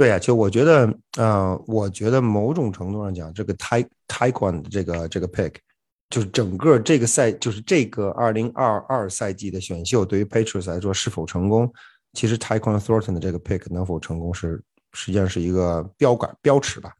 [0.00, 0.86] 对呀，就我觉得，
[1.18, 5.56] 嗯，我觉得某种程度上讲，这个 Tai Taiwan 的这个这个 pick，
[6.08, 11.70] 就是整个这个赛，就是这个二零二二赛季的选秀，对于 Patriots 来说是否成功，
[12.14, 14.62] 其实 Taiwan Thornton 的这个 pick 能否成功，是
[14.94, 16.94] 实际上是一个标杆标尺吧。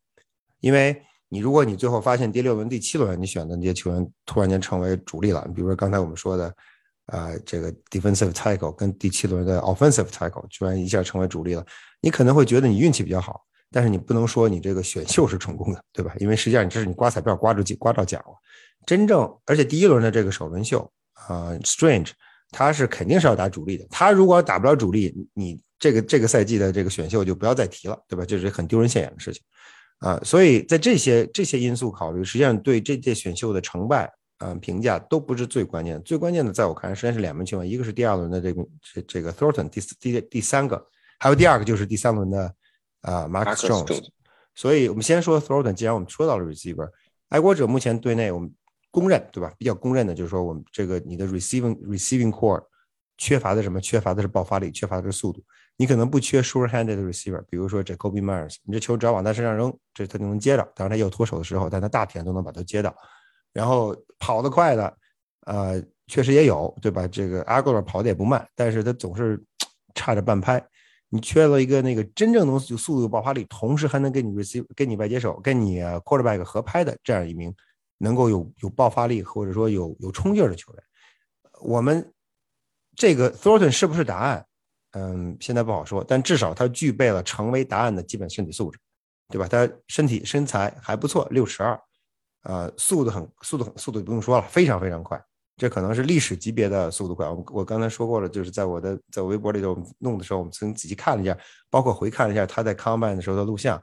[0.60, 6.54] 因为你如果你最后发现第六轮、第七轮你选的那些球员突然间成为主力了，比如说刚才我们说的。
[7.10, 11.66] 啊，这个 defensive tackle 跟第七轮的 offensive tackle 居然一下成为主力了，
[12.00, 16.14] 你可能会觉得你运气比较好，但是你不能说你这个选秀是成功的，对吧？
[16.18, 18.34] 因为实际上你这是你刮彩票刮着刮着奖了。
[18.86, 22.10] 真正而且第一轮的这个首轮秀啊，Strange
[22.50, 28.24] 他是肯定是要打主力的，他如果打不了主力，你这个这个赛季的这个选秀就不要再提了，对吧？
[28.24, 29.42] 这是很丢人现眼的事情
[29.98, 30.20] 啊。
[30.24, 34.08] 所以在这些这些因素考虑，实际上对这届选秀的成败。
[34.40, 40.82] 嗯，评价都不是最关键的，最关键的在我看来，实际上是两门球员，一个是第二轮的这个这这个 Thornton，第四第第三个，
[41.18, 42.54] 还有第二个就是第三轮的
[43.02, 44.02] 啊，Marcus Jones。
[44.54, 46.88] 所以我们先说 Thornton，既然我们说到了 receiver，
[47.28, 48.50] 爱国者目前队内我们
[48.90, 49.52] 公认对吧？
[49.58, 52.62] 比较公认的就是说我们这个你的 receiving receiving core
[53.18, 53.78] 缺乏的什么？
[53.78, 55.42] 缺乏的是爆发力，缺乏的是速度。
[55.76, 60.64] 你可能不缺 sure-handed receiver，比如说 Jacoby Myers，你这球只要往他身上扔，这他就能接到。
[60.74, 62.94] 当然他有脱手的时候，但他大体上都能把它接到。
[63.52, 64.96] 然后跑得快的，
[65.46, 67.06] 呃，确实也有，对吧？
[67.06, 69.42] 这个 Aguilar 跑的也不慢，但是他总是
[69.94, 70.64] 差着半拍。
[71.12, 77.52] 你缺了一个那个真正能有速度、有爆发力，同时还能跟你 receive、跟你外接手、跟你 quarterback 合拍的这样一名
[77.98, 80.82] 能够有有爆发力或者说有有冲劲的球员。
[81.62, 82.12] 我们
[82.94, 84.46] 这个 Thornton 是不是答案？
[84.92, 88.78] 嗯，现在不好说，但至少他具备了成为答案的基本身体素质，
[89.28, 89.48] 对吧？
[89.48, 91.80] 他身体身材还不错，六尺二，
[92.42, 95.22] 呃，速度很速度很速度不用说了，非常非常快，
[95.56, 97.28] 这可能是历史级别的速度快。
[97.28, 101.36] 我我刚才说过了，就是在我的在微博里头弄的时候，我们曾仔细看了一下，
[101.68, 103.80] 包括回看了一下他在 Combine 的时候的录像，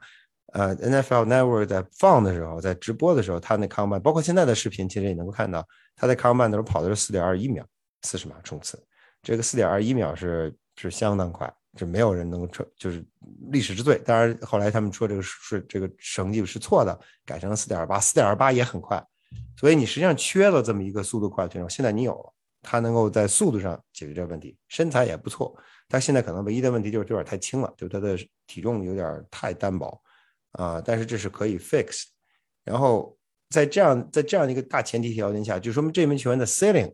[0.52, 5.66] 呃，NFL Network 在放的时候，在直播的时候，他那 Combine，包括现在的视频，其实也能够看到
[5.96, 7.64] 他在 Combine 的时候跑的是四点二一秒，
[8.02, 8.82] 四十码冲刺，
[9.22, 10.54] 这个四点二一秒是。
[10.80, 13.04] 是相当快，这没有人能够就是
[13.52, 13.96] 历史之最。
[14.00, 19.00] 当然，后来他们说这个是这个成绩是错的，改成了四点二八，四点二八也很快。
[19.56, 25.56] 所以你实际上缺了这么一个速度快的选手，现在你有了，他能够在速度上解决这个问题，身材也不错。
[25.88, 30.02] 他现在可能唯一的问题就是有点太轻了，就他的体重有点太单薄
[30.52, 30.82] 啊。
[30.84, 32.02] 但是这是可以 fix。
[32.64, 33.16] 然后
[33.50, 36.92] 在这样在这样一个大前提条件下，就说明这名球员的 ceiling。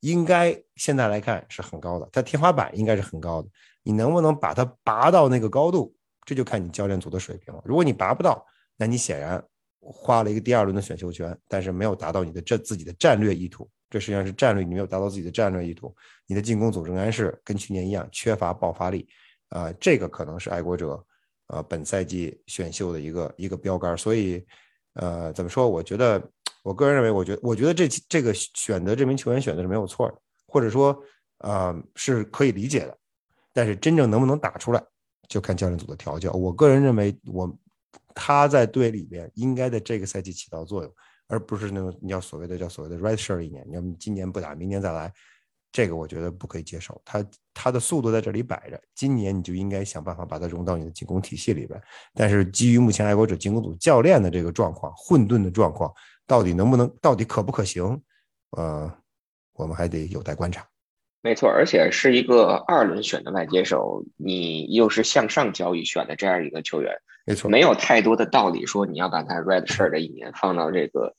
[0.00, 3.48] 应该现在来看是很高的，它天花板应该是很高的。
[3.82, 7.62] 你能不能把它拔到那个高度，这就看你教练组的水平了。
[7.64, 8.44] 如果你拔不到，
[8.76, 9.42] 那你显然
[9.80, 13.68] 花了一个第二轮的选秀权，但是没有达到你的这自己的战略意图。
[13.90, 15.94] 这实际上是战略，你没有达到自己的战略意图。
[16.26, 19.06] 你的进攻组仍然是跟去年一样缺乏爆发力
[19.48, 21.04] 啊，这个可能是爱国者
[21.48, 23.96] 呃本赛季选秀的一个一个标杆。
[23.96, 24.44] 所以
[24.94, 25.68] 呃，怎么说？
[25.68, 26.22] 我觉得。
[26.64, 30.14] 我个人认为，我觉得，我觉得这这个选择这名球员选的是没有错的，
[30.46, 30.96] 或者说，
[31.38, 32.96] 呃，是可以理解的。
[33.52, 34.82] 但是真正能不能打出来，
[35.28, 36.32] 就看教练组的调教。
[36.32, 37.58] 我个人认为，我
[38.14, 40.92] 他在队里边应该在这个赛季起到作用，
[41.28, 45.12] 而不是那种你要所谓的叫所谓的 red shirt 一年，你要今年不打，明年再来。
[45.74, 51.82] 这个我觉得不可以接受，他他的速度在这里摆着，今年你就应该想办法把它融到你的进攻体系里边。
[52.12, 55.90] 但是基于目前爱国者进攻组教练的这个状况，混沌的状况，
[56.26, 57.98] 到底能不能，到底可不可行？
[58.50, 58.94] 呃，
[59.54, 60.68] 我们还得有待观察。
[61.22, 66.92] 没错，而且是一个二轮选的外接手，你又是向上交易选的这样一个球员，
[67.24, 71.14] 没错，没有太多的道理说你要把他 red shirt 的一年放到这个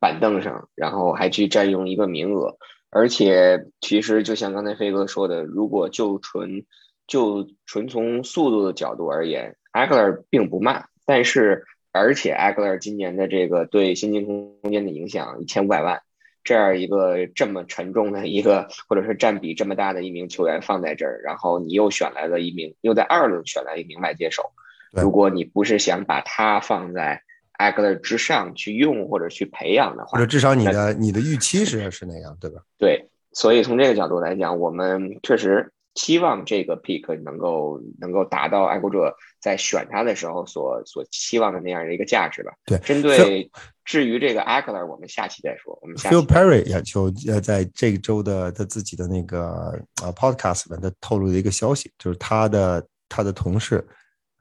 [0.00, 2.56] 板凳上，然后还去占用一个名额。
[2.94, 6.66] 而且，其实就像刚才飞哥说的，如果就纯
[7.06, 10.86] 就纯从速度的角度而言，Agler 并不慢。
[11.06, 16.02] 但是，而且 Agler 今年的这个对薪金空间的影响一千五百万，
[16.44, 24.52] 这样一个这么沉重的一个，或者是占比这么大的一名球员放在这儿，然后你又选来了一名，又在二轮选来一名外接手，
[24.92, 27.22] 如果你不是想把他放在。
[27.58, 32.60] 艾格勒之上去用或者去培养的话，或者至少你的你的预期是是那样，对吧？
[32.76, 42.52] 对，所以从这个角度来讲，我们确实期望这个 pick 能够能够达到爱国者在选他的时候所所期望的那样的一个价值吧。
[42.64, 43.50] 对，针对
[43.84, 45.78] 至于这个艾格勒，我们下期再说。
[45.82, 53.86] 我们 Phil Perry 也就呃在这周的他自己的那个呃 podcast 里面，他透露了一个消息，就是他的他的同事。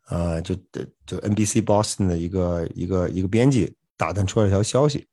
[0.09, 0.53] 呃，就
[1.05, 5.07] 就 NBC Boston 的一个一个一个编辑打探出来一条消息，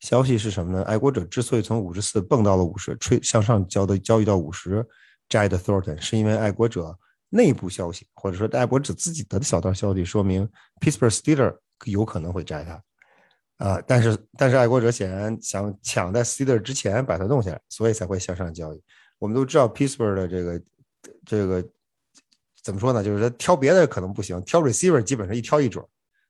[0.00, 0.82] 消息是什么呢？
[0.82, 4.84] 爱国者之所以从五十四蹦到了五十，吹向上交的交易到五十，
[5.30, 6.94] 摘的 Thornton，是因为爱国者
[7.30, 10.46] 内部消息，或者说爱国者自己得的小道消息说明
[10.80, 12.82] Pittsburgh Steeler 有可能会摘他，
[13.64, 18.82] 啊，但是但是爱国者显然想抢在 Steeler 之前把它弄下来，所以才会向上交易。
[19.18, 20.62] 我们都知道 Pittsburgh 的这个
[21.24, 21.66] 这个。
[22.62, 23.02] 怎么说呢？
[23.02, 25.82] 就是他挑别的可能不行，挑 receiver 基本上一挑一准，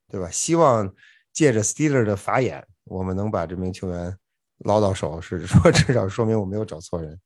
[0.09, 0.31] 对吧？
[0.31, 0.89] 希望
[1.33, 4.17] 借着 Steeler 的法眼，我们能把这名球员
[4.59, 7.19] 捞到手，是 说至少说明我没有找错人。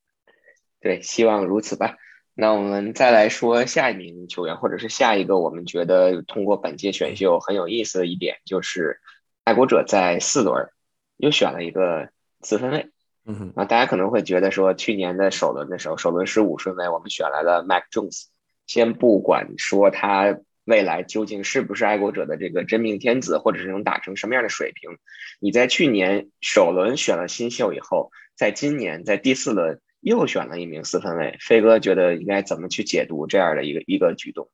[0.85, 1.97] 对，希望如此吧。
[2.35, 9.01] 那我们再来说下一名球员，或者是下一个我们觉得通过本届选秀很有意思的一点，就是
[9.45, 10.69] 爱国者在四轮
[11.17, 12.11] 又选了一个
[12.43, 12.91] 四分卫。
[13.25, 18.27] 嗯哼，啊，大家可能会觉得说，去年的首轮的时候，首轮十五顺位我们选来了 Mac Jones。
[18.67, 24.99] 先不管说他未来究竟是不是爱国者的这个真命天子，或者是能打成什么样的水平，
[25.41, 34.49] 你在去年首轮选了新秀以后，在今年在第四轮又选了一名四分卫，飞哥觉得应该怎么去解读这样的一个一个举动？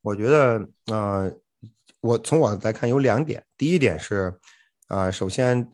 [0.00, 1.30] 我觉得，呃，
[2.00, 3.44] 我从我来看有两点。
[3.56, 4.34] 第一点是，
[4.86, 5.70] 啊，首先，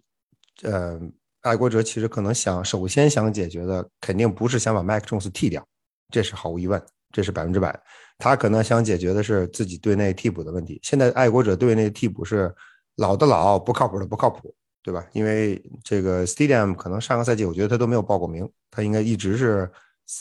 [0.62, 1.00] 呃，
[1.42, 5.64] 爱国者其实可能想首先想解决的，肯定不是想把麦克琼斯替掉，
[6.11, 7.79] 这是毫无疑问，这是百分之百。
[8.18, 10.81] 他可能想解决的是自己队内替补的问题。
[10.83, 12.53] 现在爱国者队内替补是
[12.96, 15.05] 老的老，不靠谱的不靠谱，对吧？
[15.14, 19.68] 因为这个 Stadium 可能上个赛季我觉得他都没有报过名，他应该一直是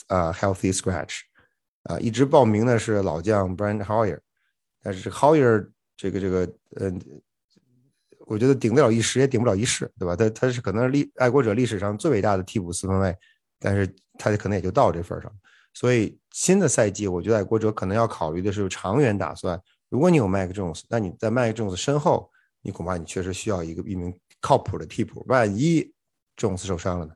[0.06, 1.20] 啊 healthy scratch。
[1.82, 4.18] 啊，一直报名的是老将 Brand Hoyer，
[4.82, 6.50] 但是 Hoyer 这个这个，
[6.80, 6.98] 嗯，
[8.20, 10.16] 我觉得顶得了一时也顶不了一世，对吧？
[10.16, 13.14] 他他是可能是历爱国者历史上最伟大的替补四分卫，
[13.60, 13.86] 但是
[14.18, 15.30] 他可能也就到这份上。
[15.74, 19.60] 所以新的赛季，我觉得爱国者可能要考虑的是长远打算。
[19.90, 22.30] 如果你有 Mike Jones，那你在 Mike Jones 身后，
[22.62, 25.90] 你恐怕你确实需要一个一名靠谱的替补，万一
[26.36, 27.14] Jones 受伤了呢，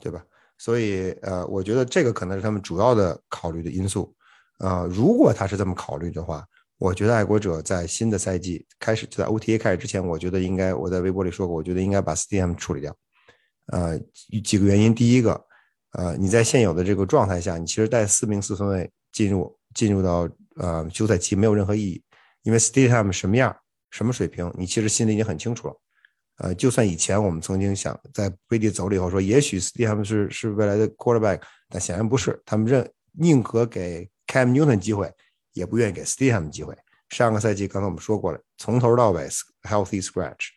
[0.00, 0.24] 对吧？
[0.58, 4.14] 所以，呃，我觉得这个可能是他们主要的考虑的因素。
[4.58, 6.46] 呃，如果他是这么考虑的话，
[6.78, 12.96] 我觉得爱国者在新的赛季开始，就在 OTA 开始之前，我觉得应该，我在微博里说过，我觉得应该把 STM 处理掉。
[13.72, 13.98] 呃，
[14.44, 15.44] 几个原因，第一个，
[15.94, 22.02] 呃，你在现有的这个状态下，你其实带四名四分卫进入进入到呃休赛期没有任何意义，
[22.42, 23.56] 因为 STM 什么样，
[23.90, 25.74] 什么水平，你其实心里已经很清楚了。
[26.38, 32.40] 呃，就算以前我们曾经想在 Brady 走了以后说，也许 Steve 是是未来的 quarterback，但显然不是。
[32.46, 35.12] 他们认宁可给 Cam Newton 机会，
[35.52, 36.76] 也不愿意给 Steve 机会。
[37.08, 39.26] 上个赛季刚才我们说过了，从头到尾
[39.62, 40.50] healthy scratch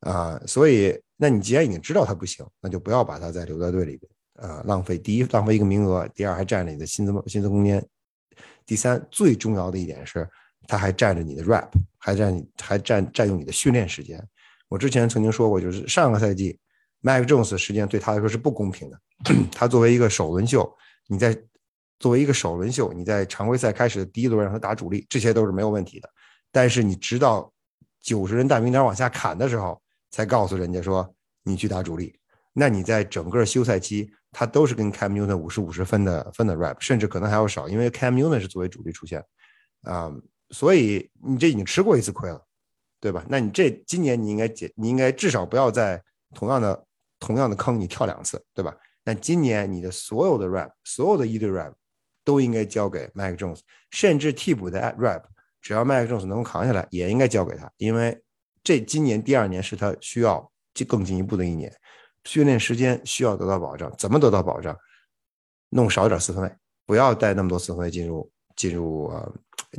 [0.00, 7.86] 啊，所以那你既然已经知道他不行，那就不要把他再留在队里边啊，浪费第一浪费一个名额，第二还占着你的薪资薪资空间，
[8.66, 10.28] 第三最重要的一点是，
[10.66, 14.26] 他还占着你的 rap，还占你还占占用你的训练时间。
[14.70, 16.58] 我之前曾经说过，就是上个赛季
[17.00, 18.98] ，Mac Jones 实际上对他来说是不公平的。
[19.52, 20.72] 他作为一个首轮秀，
[21.08, 21.36] 你在
[21.98, 26.08] 作为一个首轮秀，你在常规赛开始的第一轮让他打主力，这些都是没有问题的。
[26.52, 27.52] 但是你直到
[28.00, 32.16] 九十人大名单往下砍的时候，才告诉人家说你去打主力。
[32.52, 39.24] 那你在整个休赛期，他都是跟 Cam Newton 五十五十分的分的 rap，甚至可能还要少，因为 Cam Newton 是作为主力出现
[39.82, 40.12] 啊，
[40.50, 42.40] 所以你这已经吃过一次亏了。
[43.00, 43.24] 对吧？
[43.28, 46.02] 那你这今年你应该解，你应该至少不要在
[46.34, 46.86] 同样的
[47.18, 48.76] 同样的坑你跳两次，对吧？
[49.04, 51.72] 那今年你的所有的 rap，所有的一对 rap
[52.24, 53.60] 都应该交给 Mike Jones，
[53.90, 55.22] 甚至替补的 rap，
[55.62, 58.22] 只要 Mike Jones 能够扛下来，也应该交给他，因为
[58.62, 61.74] 这今年第二年是他需要进更进一步的一年，
[62.24, 64.76] 训练时间需要得到保障，怎么得到保障？
[65.70, 66.52] 弄少点四分卫，
[66.84, 69.10] 不要带那么多四分卫进入进入。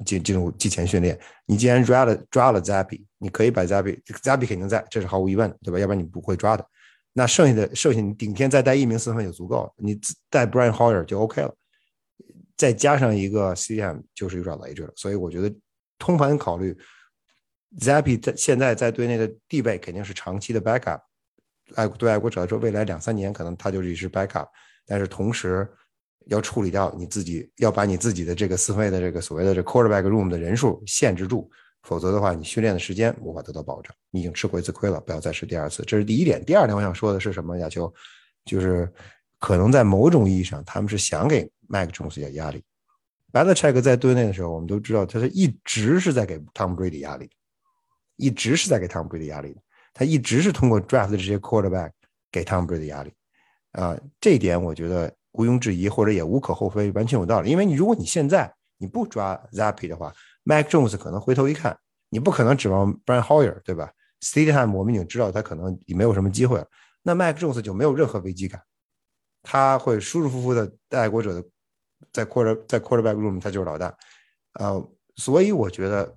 [0.05, 5.77] 进进入季前训练，你既然抓了抓了 Zappy，你可以把 Zappy，Zappy 肯定在，这是毫无疑问的，对吧？
[5.77, 6.65] 要不然你不会抓的。
[7.11, 11.53] 那剩下的剩下你顶天再带一名四分就足够了，你带 Brian Hoyer 就 OK 了，
[12.55, 14.93] 再加上一个 CM 就是有点累赘了。
[14.95, 15.53] 所以我觉得
[15.99, 16.73] 通盘考虑
[17.77, 21.01] ，Zappy 在现在在队内的地位肯定是长期的 backup，
[21.75, 24.47] 爱对爱国者来说，未来两三年可能他就是一支 backup，
[24.85, 25.69] 但是同时。
[26.27, 31.49] 要处理掉你自己，要把你自己的这个四分卫的这个所谓的这 quarterback room 的人数限制住，
[31.83, 33.93] 否则的话，你训练的时间无法得到保障。
[34.11, 35.83] 你已经吃过一次亏了，不要再吃第二次。
[35.83, 36.43] 这是第一点。
[36.45, 37.57] 第二点，我想说的是什么？
[37.57, 37.91] 亚秋，
[38.45, 38.91] 就是
[39.39, 42.63] 可能在某种意义上，他们是想给迈克琼斯一点压力。
[43.31, 47.29] Belichick 在队内的时候，我们都知道，他是一直是在给 Tom Brady 压力，
[48.17, 49.61] 一直是在给 Tom Brady 压力的。
[49.93, 51.91] 他一直是通过 draft 的这些 quarterback
[52.31, 53.11] 给 Tom Brady 压力。
[53.71, 55.11] 啊，这一点我觉得。
[55.33, 57.49] 毋庸置疑，或者也无可厚非，完全有道理。
[57.49, 60.13] 因为你如果你现在你不抓 Zappy 的话
[60.43, 61.77] ，Mac Jones 可能回头一看，
[62.09, 63.91] 你不可能指望 Brian Hoyer，对吧
[64.21, 66.67] ？Stidham 我们已经知道他可能也没有什么机会了，
[67.03, 68.61] 那 Mac Jones 就没有任何危机感，
[69.43, 71.43] 他会舒舒服服的带国者的
[72.11, 73.95] 在 quarter 在 quarterback room 他就是老大，
[74.59, 76.15] 呃，所以我觉得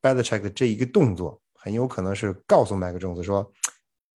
[0.00, 3.52] Belichick 的这一个动作很有可能是告诉 Mac Jones 说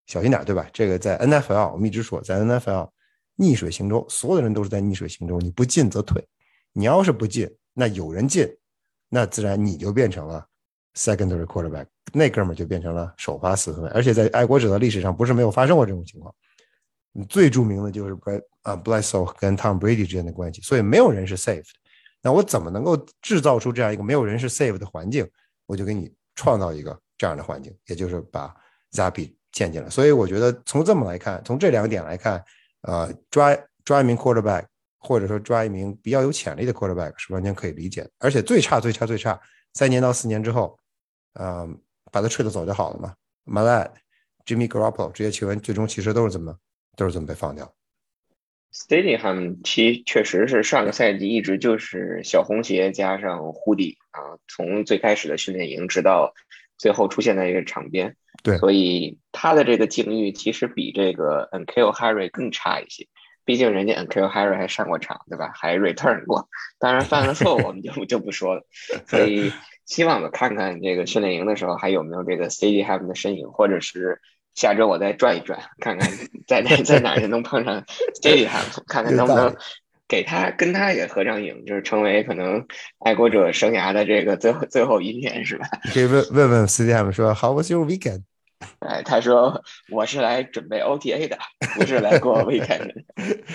[0.05, 0.69] 小心点，对吧？
[0.71, 2.89] 这个在 NFL 我们一直说在 NFL。
[3.39, 5.39] 逆水行舟，所有的人都是在逆水行舟。
[5.39, 6.27] 你不进则退，
[6.73, 8.49] 你要是不进，那有人进，
[9.09, 10.43] 那自然你就变成了
[10.95, 13.89] secondary quarterback，那哥们儿就变成了首发四分卫。
[13.91, 16.33] 而且在爱国者的历史上，不是没有发生过这种情况。
[17.29, 20.61] 最著名的就是 Bl 啊 b l e s s e 跟 Tom Brady 之间的关系。
[20.61, 21.79] 所以没有人是 safe 的。
[22.23, 25.29] 那我怎么能够制造出这样一个没有人是 safe 的环境？
[25.67, 28.51] 我就给你创造一个这样的环境，也就是把
[28.93, 29.89] Zappy 建进来。
[29.89, 32.43] 所以我觉得从这么来看，从这两点来看。
[32.81, 34.65] 呃，抓抓一名 quarterback，
[34.97, 38.11] 或者说抓一名比较有潜力的 quarterback 是完全可以理解的。
[38.19, 39.39] 而且最差最差最差，
[39.73, 40.77] 三年到四年之后，
[41.33, 41.67] 呃，
[42.11, 43.13] 把他吹得走就好了嘛。
[43.45, 46.57] m a l a d Jimmy Garoppolo 这些球员最终其实都是这么
[46.95, 47.73] 都是这么被放掉。
[48.73, 56.33] Stadium 其确实是上个赛季一直就是小红鞋加上护底啊，从最开始的训练营直到
[56.77, 63.07] 最后出现在一个场边，对，所以他的这个境遇其实比这个 Nkl Harry 更差一些，
[63.45, 65.51] 毕竟人家 Nkl Harry 还上过场，对吧？
[65.53, 66.47] 还 return 过，
[66.79, 68.63] 当然犯了错误 我们就就不说了，
[69.07, 69.51] 所以
[69.85, 74.21] 希望我看看这个训练营的时候还有没有这个 Stadium 的身影，或者是。
[74.57, 76.09] 下周我再转一转，看看
[76.47, 77.83] 在 哪在哪就能碰上
[78.19, 78.49] Stadium，
[78.87, 79.55] 看看能不能
[80.07, 82.65] 给他跟他也合张影，就是成为可能
[82.99, 85.67] 爱国者生涯的这个最后最后一面，是吧？
[85.93, 88.23] 可以问问问 Stadium 说 How was your weekend？
[88.79, 91.37] 哎，他说我是来准备 OTA 的，
[91.75, 92.91] 不是来过 weekend。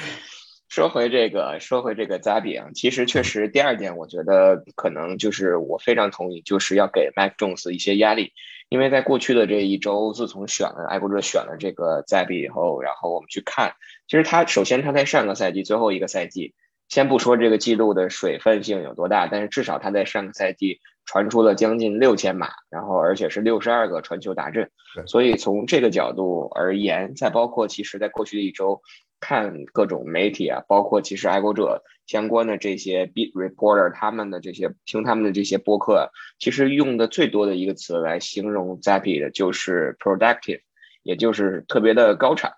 [0.72, 8.32] 说回这个，说回这个 Zabi 啊，其实确实第二点，我觉得可能就是我非常同意，就是要给 Mac Jones 一些压力，
[8.70, 13.74] 因为在过去的这一周，自从选了爱国者选了这个 Zabi 以后，然后我们去看，
[14.08, 16.54] 其实他首先他在上个赛季最后一个赛季，
[16.88, 24.70] 先不说这个记录的水分性有多大，但是至少他在上个赛季传出了将近六千码，然后而且是六十二个传球达阵，
[25.06, 28.80] 所以从这个角度而言，再包括其实在过去的一周。
[29.24, 40.62] 看各种媒体啊，包括其实爱国者相关的这些 beat reporter，他们的这些听他们的这些播客，其实用的最多的一个词来形容 Zappy 的就是 productive，
[41.04, 42.52] 也就是特别的高产。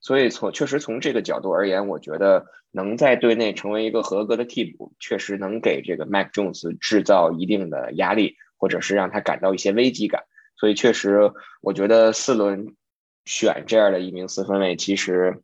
[0.00, 10.24] 所以从确实从这个角度而言，我觉得能在队内成为一个合格的替补，确实能给这个 Mac Jones 制造一定的压力，或者是让他感到一些危机感。
[10.56, 12.74] 所以确实，我觉得四轮
[13.24, 15.42] 选这样的一名四分卫，其实。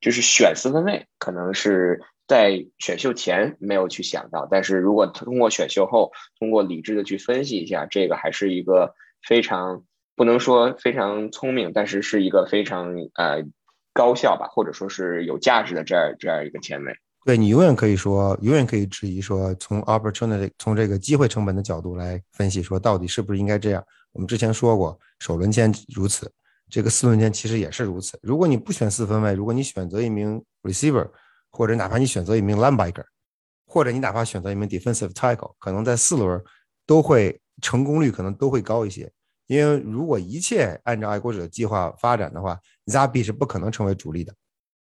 [0.00, 9.84] 就是选四分卫，可能是在选秀前没有去想到，但是如果通过选秀后，通过理智的去分析一下，这个还是一个非常
[10.16, 13.44] 不能说非常聪明，但是是一个非常呃
[13.92, 16.92] 高效吧，或者说是有价值的这样这样一个前卫。
[17.24, 23.84] 对你永远可以说，永远可以质疑说，从 opportunity 从这个机会成本的角度来分析，说到底是不是应该这样？
[24.12, 26.30] 我们之前说过，首轮签如此。
[26.68, 28.18] 这个四轮签其实也是如此。
[28.22, 31.08] 如果你不选四分卫，如果你选择一名 receiver，
[31.50, 33.04] 或者哪怕你选择一名 linebacker，
[33.66, 36.42] 或者你哪怕选择一名 defensive tackle，可能在四轮
[36.86, 39.08] 都会成功率可能都会高一些。
[39.52, 44.34] 因为如果一切按照爱国者的计划发展的话，Zabi 是不可能成为主力的。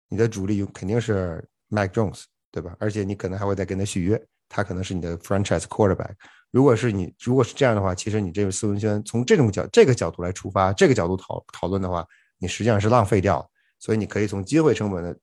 [0.09, 2.77] 你的主力肯定是 Mac Jones，对吧？
[2.79, 6.13] 而且你可能还会再跟他续约，他可能是你的 franchise quarterback。
[6.53, 12.07] 如果是你，如果是这样的话，其实你这个斯文轩从这种角这个角度来出发，这个角度讨讨论的话，
[12.39, 13.45] 你实际上是浪费掉。
[13.81, 15.19] 所以你可以从机会成本的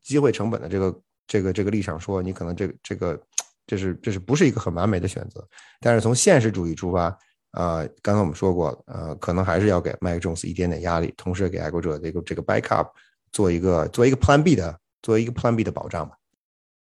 [0.00, 3.20] 机会成本的这个这个这个立场说，你可能这个这个
[3.66, 5.44] 这是这是不是一个很完美的选择？
[5.80, 7.18] 但是从现实主义出发，
[7.52, 12.90] 呃，刚才我们说过，呃，可能还是要给麦克 Jones 一点点压力，同时给爱国者这个这个 backup
[13.32, 16.16] 做一个做一个 Plan B 的做一个 Plan B 的保障吧。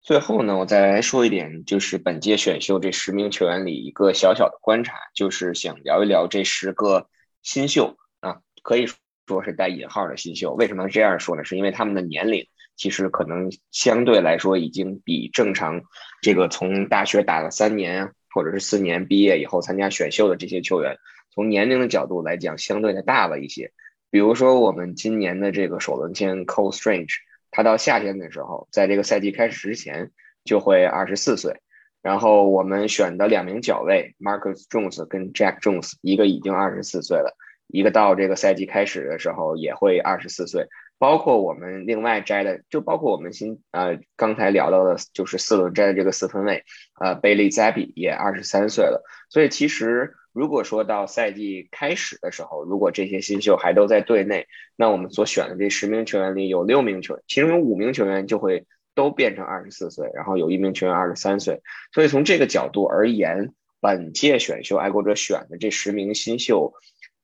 [0.01, 7.09] 最后呢，我再来说一点，就是本届选秀这十名球员里一个小小的观察，就是想聊一聊这十个
[7.43, 10.53] 新秀啊，可以说是带引号的新秀。
[10.53, 11.45] 为什么这样说呢？
[11.45, 12.47] 是因为他们的年龄
[12.77, 15.81] 其实可能相对来说已经比正常
[16.21, 20.99] 这个从大学打了三年或者是四年毕业以后参加选秀的这些球员，
[21.33, 23.73] 从年龄的角度来讲，相对的大了一些。
[24.11, 27.15] 比如说我们今年的这个首轮签 Cole Strange。
[27.57, 30.11] 他到夏天的时候，在这个赛季开始之前
[30.45, 31.61] 就会二十四岁。
[32.03, 37.37] 然后我们选的两名角位，Marcus Jones 跟 Jack Jones，一个已经二十四岁了，
[37.69, 40.67] 一个到这个赛季开始的时候也会二十四岁。
[40.99, 46.65] 包括我们另外摘的，就包括我们新呃刚才聊到的，就是四轮摘的这个四分卫，
[47.01, 49.05] 呃，Bailey Zappi 也二十三岁了。
[49.31, 50.15] 所以其实。
[50.35, 58.67] 如果说到赛季开始的时候，如果这些新秀还都在队内，那我们所选的这十名球员里有六名球员，其中有五名球员就会
[58.97, 61.63] 都变成二十四岁，然后有一名球员二十三岁。
[61.93, 66.75] 所以从这个角度而言，本届选秀爱国者选的这十名新秀，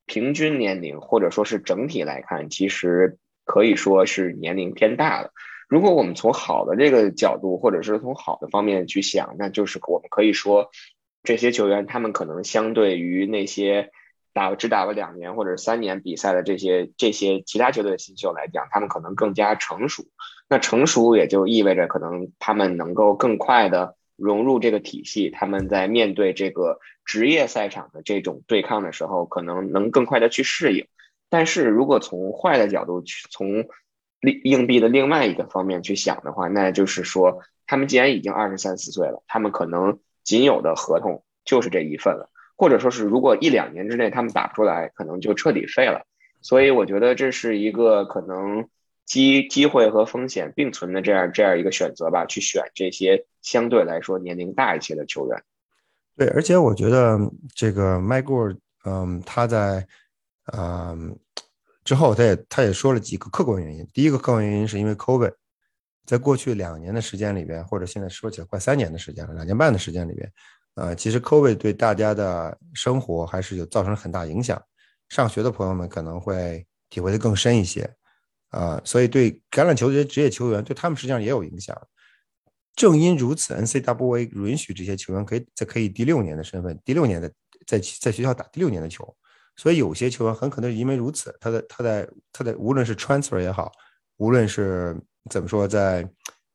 [0.05, 5.31] 平均年龄或者说是整体来看，其实可以说是年龄偏大的。
[5.67, 10.69] 如果我们从好的这个角度，或者是从好的方面去想，那就是我们可以说。
[11.23, 13.91] 这些球员，他们可能相对于那些
[14.33, 20.03] 打只打了两年或者三年比赛的这些这些其他球队的新秀来讲，他们可能更加成熟。
[20.49, 30.87] 那成熟也就意味着可能他们能够更快的融入这个体系，他们在面对这个职业赛场的这种对抗的时候，可能能更快的去适应。
[31.31, 33.47] 但是如果从坏的角度去，从
[34.21, 39.97] 硬硬币的另外一个方面去想的话，那就是说，他们既然已经二十三四岁了，他们可能。
[40.23, 46.05] 仅有的合同就是这一份了，或者说是如果一两年之内他们打不出来，可能就彻底废了。
[46.41, 48.67] 所以我觉得这是一个可能
[49.03, 55.41] 机机会和风险并存的这样这样一个选择吧，去选这些相对来说年龄大一些的球员。
[56.15, 57.17] 对，而且我觉得
[57.55, 58.55] 这个麦库尔
[58.85, 59.87] 嗯，他在
[60.53, 61.17] 嗯
[61.83, 63.87] 之后，他也他也说了几个客观原因。
[63.93, 65.33] 第一个客观原因是因为 COVID，
[66.05, 70.31] 在过去两年的时间里边，或者现在说起来快三年的时间了，两年半的时间里边，
[70.75, 74.61] 呃，其实 COVID 对大家的生活还是有造成很大影响。
[75.09, 77.91] 上学的朋友们可能会体会的更深一些。
[78.49, 81.75] 啊，所以对橄榄球这些职业球员，对他们实际上也有影响。
[82.75, 87.31] 正因如此，NCAA 允许这些球员可以在可以第六年的身份，第六年的
[87.65, 89.15] 在在学校打第六年的球。
[89.55, 93.71] 所以有些球员很可能因为如此，他的他在他在无论是 transfer 也好，
[94.17, 94.99] 无论是
[95.29, 96.07] 怎么说，在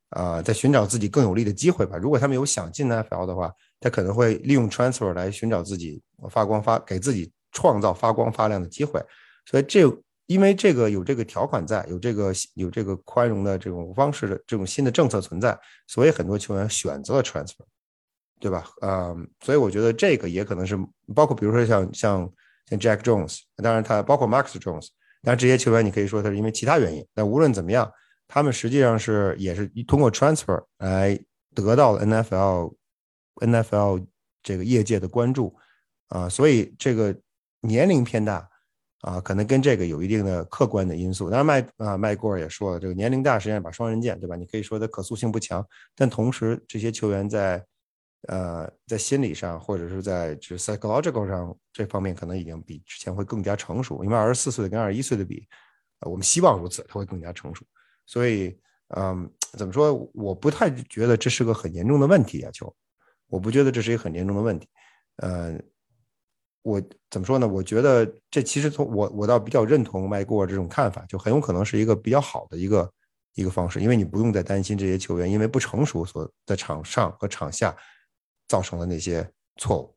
[0.09, 1.97] 啊在寻找自己更有利的机会吧。
[1.97, 9.03] 如果他们有想进 NFL 的话，他可能会利用 transfer 来寻找自己发光发给自己创造发光发亮的机会。
[9.45, 9.83] 所以这。
[10.27, 17.63] 因为这个有这个条款在，有这个有这个宽容的这种方式的这种新的政策存在，所以很多球员选择了 transfer，
[18.37, 18.65] 对吧？
[18.81, 20.77] 嗯，所以我觉得这个也可能是
[21.15, 22.29] 包括比如说像像
[22.69, 24.89] 像 Jack Jones，当然他包括 Max Jones，
[25.21, 27.91] 当然这些球员你可以说他是因为其他原因，但无论怎么样，
[28.27, 31.19] 他们实际上是也是通过 transfer 来
[31.55, 32.75] 得到了 NFL
[33.35, 34.05] NFL
[34.43, 35.55] 这个业界的关注
[36.09, 37.15] 啊，所以这个
[37.61, 38.49] 年龄偏大。
[39.01, 41.29] 啊，可能跟这个有一定的客观的因素。
[41.29, 44.35] 当然，麦啊麦过也说了，这个年龄大实际上把双刃剑，对吧？
[44.35, 45.65] 你可以说他可塑性不强，
[45.95, 47.63] 但同时这些球员在
[48.23, 54.03] 呃在心理上或者是在就是 psychological 上这方面，可能已经比之前会更加成熟。
[54.03, 55.47] 因为二十四岁的跟二十一岁的比，
[56.01, 57.65] 我们希望如此，他会更加成熟。
[58.05, 58.57] 所以，
[58.95, 59.93] 嗯，怎么说？
[60.13, 62.75] 我不太觉得这是个很严重的问题啊，球，
[63.27, 64.67] 我不觉得这是一个很严重的问题，
[65.17, 65.57] 呃。
[66.63, 67.47] 我怎么说呢？
[67.47, 72.91] 我觉得这其实从我我倒比较认同麦过这种看法，就很有可能是一个比较好的一个
[73.35, 77.73] 一个方式，因为你不用再担心这些球员因为不成熟所在场上和场下
[78.47, 79.93] 造成的那些错误。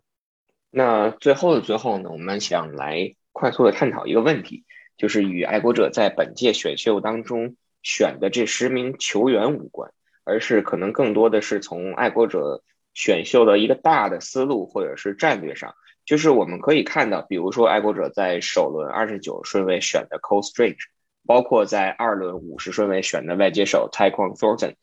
[0.70, 4.64] 那最后的最后呢，我们想来快速的探讨一个问题，
[4.96, 9.92] 就是与爱国者在本届选秀当中选的这十名球员无关，
[10.24, 12.62] 而是可能更多的是从爱国者
[12.94, 15.74] 选秀的一个大的思路或者是战略上。
[16.04, 20.78] 就是我们可以看到，比如说爱国者在首轮二十九顺位选的 Cole Strange，
[21.26, 24.74] 包括在二轮五十顺位选的外接手 Tyquan Thornton。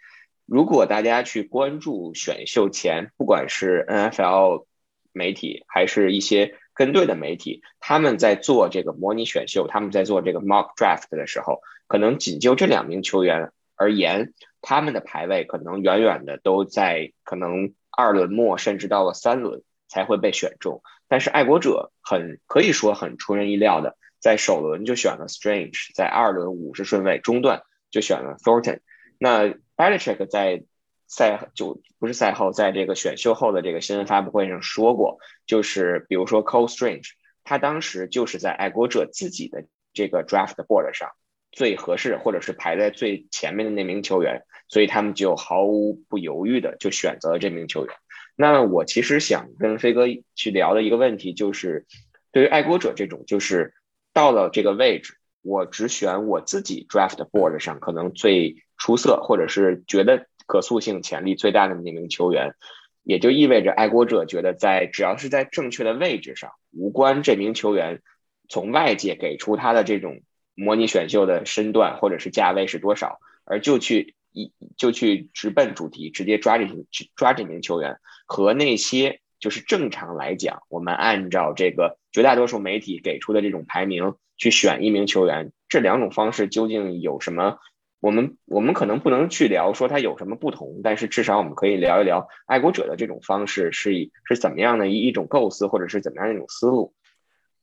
[0.47, 4.65] 如果大家去关注选秀前，不管是 NFL
[5.11, 20.81] 媒体还是一些跟队的媒体，他们在做这个模拟选秀，他们在做这个 Mock Draft 的时候，可能仅就这两名球员而言，他们的排位可能远远的都在可能二轮末，甚至到了三轮才会被选中。
[21.09, 28.79] 但是爱国者很可以说很出人意料的，在首轮就选了 Strange，在二轮五十顺位中段就选了 Thornton。
[29.17, 30.63] 那 Belichick 在
[31.05, 37.11] 赛就不是赛后，在这个选秀后的这个新闻发布会上说过，就是比如说 Cole Strange，
[37.45, 39.63] 他当时就是在爱国者自己的
[39.93, 41.11] 这个 draft board 上
[41.51, 47.95] 最合适或者是排在最前面的那名球员，所以他们就毫无不犹豫的就选择了这名球员。
[48.35, 51.85] 那我其实想跟飞哥去聊的一个问题，就是
[52.31, 53.73] 对于爱国者这种，就是
[54.13, 62.55] 到了这个位置，我只选我自己 draft board 上可能最出色，或者是觉得可塑性潜力最大的那名球员，
[63.03, 68.01] 也就意味着爱国者觉得在只要是在正确的位置上，无关这名球员
[68.49, 70.21] 从外界给出他的这种
[70.55, 74.15] 模拟选秀的身段或者是价位是多少，而就去。
[74.33, 77.97] 一就去直奔主题，直接抓这名抓这名球员，
[78.27, 87.57] 和那些就是正常来讲，我们按照这个绝大多数媒体给出的这种排名去选一名球员，这两种方式究竟有什么？
[87.99, 96.93] 我们我们可能不能去聊说它有什么不同，但是至少我们可以聊一聊爱国者的这种方式是以是怎么样的一一种构思，或者是怎么样一种思路。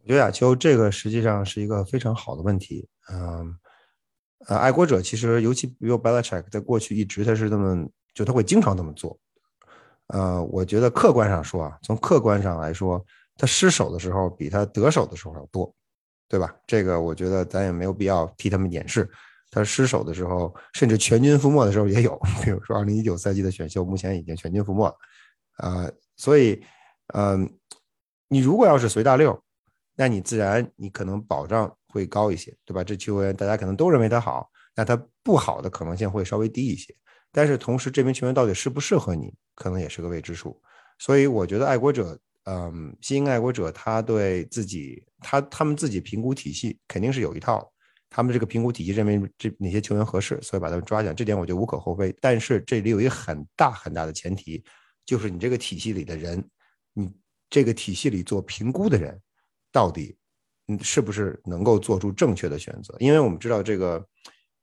[0.02, 3.56] 我觉得亚秋这个实际上是一个非常好的问题，嗯。
[4.46, 9.18] 呃，爱国者其实尤其比如 Belichick 在过去一直他是这么，就他会经常这么做。
[10.08, 13.02] 呃，我觉得客观上说啊，从客观上来说，
[13.38, 15.74] 他失手的时候比他得手的时候要多，
[16.28, 16.54] 对吧？
[16.66, 19.08] 这个我觉得咱也没有必要替他们掩饰。
[19.54, 24.96] 他失手的时候，甚至全军覆没的时候也有， 比如说2019赛季的选秀，目前已经全军覆没了。
[25.58, 26.62] 啊，所以，
[27.14, 27.48] 嗯，
[28.28, 29.40] 你如果要是随大溜，
[29.96, 31.74] 那你自然你可能保障。
[31.94, 32.82] 会高一些，对吧？
[32.82, 36.92] 这球员大家可能都认为他好，那他不好的可能性会稍微低一些。
[37.30, 40.60] 但是同时，这名球员到底适不适合你，可能也是个未知数。
[40.98, 47.72] 所以我觉得爱国者，嗯，新爱国者他对自己，他他们自己评估体系肯定是有一套。
[48.14, 52.14] 他们这个评估体系认为这哪些球员合适，所以把他们抓起来，这点我觉得无可厚非。
[52.20, 54.62] 但是这里有一个很大很大的前提，
[55.04, 56.48] 就是你这个体系里的人，
[56.92, 57.12] 你
[57.50, 59.20] 这个体系里做评估的人，
[59.72, 60.16] 到底
[60.68, 62.94] 嗯是不是能够做出正确的选择？
[63.00, 64.06] 因为我们知道这个，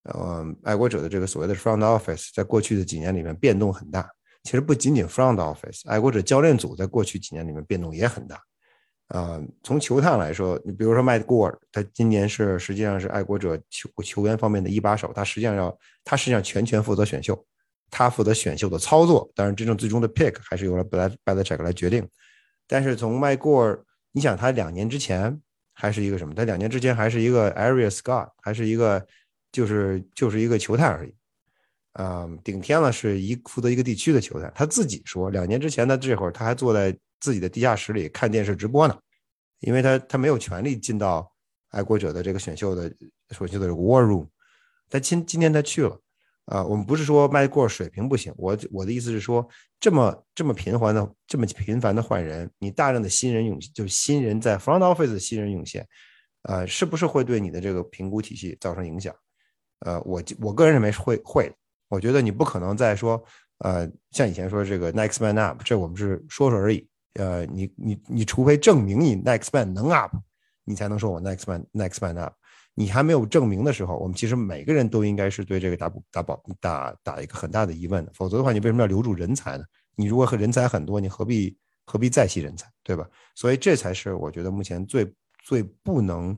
[0.04, 4.10] 呃，爱国者的这个所谓的 front office 在过去的几年里面变动很大。
[4.44, 8.42] 其实不仅仅 front office，爱国者教练组在过去几年里面变动也很大。
[9.12, 17.46] 啊，从球探来说，你比如说麦克戈尔，他今年是实际上是爱国者球球员方面的一把手，他实际上要他实际上全权负责选秀，
[17.90, 22.08] 他负责选秀的操作，当然真正最终的 pick 还是由了 Bel Belichick 来决定。
[22.66, 23.84] 但是从麦克戈尔，
[24.14, 25.38] 你想他两年之前
[25.74, 26.34] 还是一个什么？
[26.34, 29.06] 他两年之前还是一个 area Scott，还是一个
[29.52, 31.14] 就是就是一个球探而已。
[31.92, 36.98] 啊，顶天了是一负责一个地区的球探，他自己说，两年之前的这会儿他还坐在。
[37.22, 39.00] 自己的地下室里看电视直播呢，
[39.60, 41.32] 因为他他没有权利进到
[41.70, 42.94] 爱国者的这个选秀的
[43.30, 44.28] 选秀的这个 war room，
[44.90, 45.98] 但今今天他去了，
[46.46, 49.48] 啊，我们不是说麦过水平不行，我我的意思是说，
[49.80, 55.88] 这么这么频繁的这么频繁的换人，你大量的新人涌，就是新人在 front office 的新人涌现，
[56.42, 59.16] 呃，是不是会对你的这个评估体系造成影响？
[59.80, 61.52] 呃，我我个人认为是会会，
[61.88, 63.24] 我觉得你不可能再说，
[63.60, 66.88] 呃，像以前说这个 next man up，这我们是说说而已。
[67.16, 70.16] 呃，你你你除非证明你 next man 能 up，
[70.64, 72.34] 你才能说我 next man next man up。
[72.74, 78.12] 你还没有证明的时候，我们其实每个人都应该是对这个打打保打打一个很大的疑问的。
[78.16, 79.66] 否则的话，你为什么要留住人才呢？
[79.96, 83.06] 你如果和人才很多，你何必何必再吸人才，对吧？
[83.36, 86.36] 所以这才是我觉得目前最最不能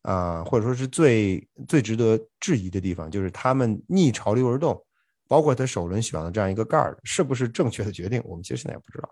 [0.00, 4.82] 啊，或者说是最最值得质疑的地方，就是他们逆潮流而动，
[5.28, 8.22] 包括他首轮选了这样一个 guard，是不是正确的决定？
[8.24, 9.10] 我们其实现在也不知道。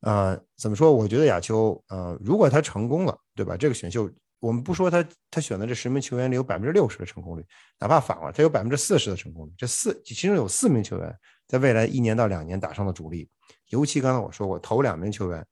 [0.00, 0.92] 呃，怎么说？
[0.92, 3.56] 我觉得亚秋，呃，如果他成功了，对吧？
[3.56, 7.44] 这个选秀，我们不说他他选的这十名球员里有百分之六十的成功率，
[7.80, 11.18] 哪怕反了，他有百分之四十的成功率，这四其中有四名球员
[11.48, 13.28] 在未来一年到两年打上了主力，
[13.70, 15.44] 尤其刚才我说过，头两名球员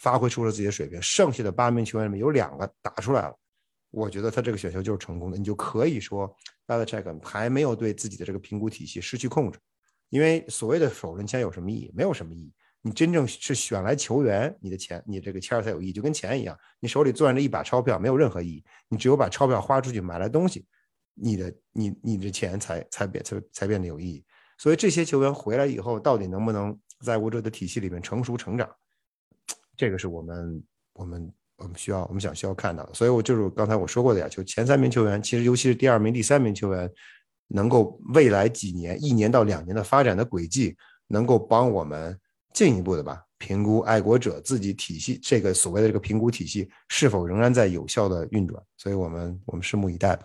[0.00, 3.36] 发挥出了自己的水平，剩下的八名球员里面有两个打出来了，
[3.90, 6.32] 我觉得他这个选秀就是成功的，你就可以说
[6.66, 9.58] Belichick 还没有对自己的这个评估体系失去控制，
[10.08, 11.90] 因为所谓的首轮签有什么意义？
[11.94, 12.52] 没有什么意义。
[12.86, 20.66] 你真正是选来球员，你的钱，你这个签才有意义，就跟钱一样，你手里攥着一把钞票没有任何意义，你只有把钞票花出去买来东西，
[21.14, 24.22] 你的你你的钱才才变才才变得有意义。
[24.58, 28.68] 所以这些球员回来以后，到底能不能在国者的体系里面成熟成长，
[29.78, 30.62] 这个是我们
[30.92, 32.92] 我们我们需要我们想需要看到的。
[32.92, 36.92] 所以我就是刚才我说过的呀，就前三名球员，其实尤其是第二名、第三名球员，
[37.48, 40.76] 能够未来几年一年到两年的发展的轨迹，
[41.06, 42.20] 能够帮我们。
[42.54, 50.24] 进一步的吧，评估爱国者自己体系这个所谓的这个评估体系是否仍然在有效的运转，所以我们我们拭目以待吧。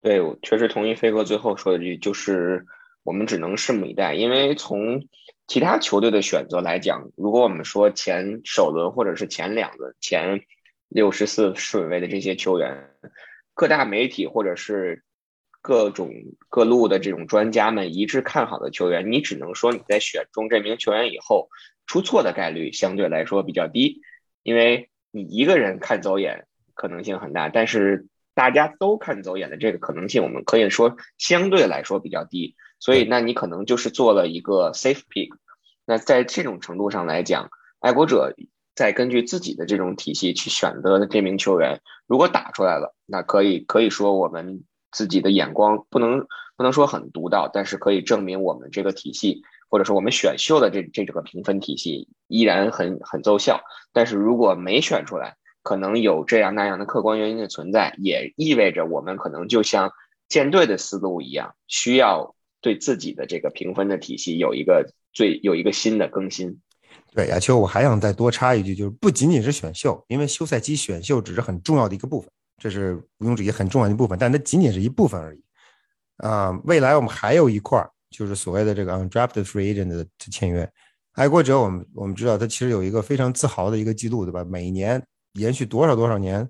[0.00, 2.64] 对，我确实同意飞哥最后说的句，就是
[3.02, 5.06] 我们只能拭目以待，因为从
[5.46, 10.40] 其他球队的选择来讲，如果我们说前首轮或者是前两轮前
[10.88, 12.90] 六十四顺位的这些球员，
[13.54, 15.04] 各大媒体或者是。
[15.68, 16.14] 各种
[16.48, 21.50] 各路的这种专家们一致看好的球员，你只能说你在选中这名球员以后
[21.86, 24.00] 出错的概率相对来说比较低，
[24.42, 35.28] 因为你一个人看走眼可能性很大，但是大家都看走眼的这个可能性，我们可以说相对来说比较低，所以那你可能就是做了一个 safe pick。
[35.84, 37.50] 那在这种程度上来讲，
[37.80, 38.34] 爱国者
[38.74, 44.64] 在根据自己的这种体系去选择的这名球员，如果打出来了，那可以可以说我们。
[44.92, 46.26] 自己的眼光不能
[46.56, 53.60] 不能说很独到，但是可以证明我们这个体系，或者说我们选秀的这这这个评分体系依然很很奏效。
[53.92, 59.90] 但是如果没选出来，可能有这样那样的客观原因的存在，也意味着我们可能就像
[60.28, 66.60] 舰队的思路一样，需要对自己的这个评分的体系有一个最有一个新的更新。
[67.14, 72.30] 对，亚秋，我还想再多插一句，就是不仅仅是选秀，因为休赛期选秀只是很重要的一个部分。
[72.58, 75.42] 这是毋庸置疑很重要的一部分，但它仅仅是一部分而已。
[76.16, 80.68] 啊，未来我们还有一块儿，就是所谓的这个 undrafted free agent 的签约。
[81.12, 84.44] 爱国者，我们我们知道，他其实有一个非常自豪的一个记录，对吧？
[84.44, 85.00] 每年
[85.34, 86.48] 延续多少多少年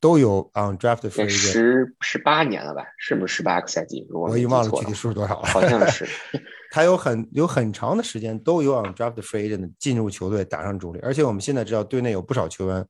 [0.00, 2.84] 都有 undrafted free agent，十十八年了吧？
[2.98, 4.06] 是不是十八个赛季？
[4.10, 6.06] 我已经忘了具体数是多少了，好像是。
[6.70, 12.84] 他有很有很长的时间都有 undrafted free agent 进入球队打上主力，而且我们现在知道队内有不少球员。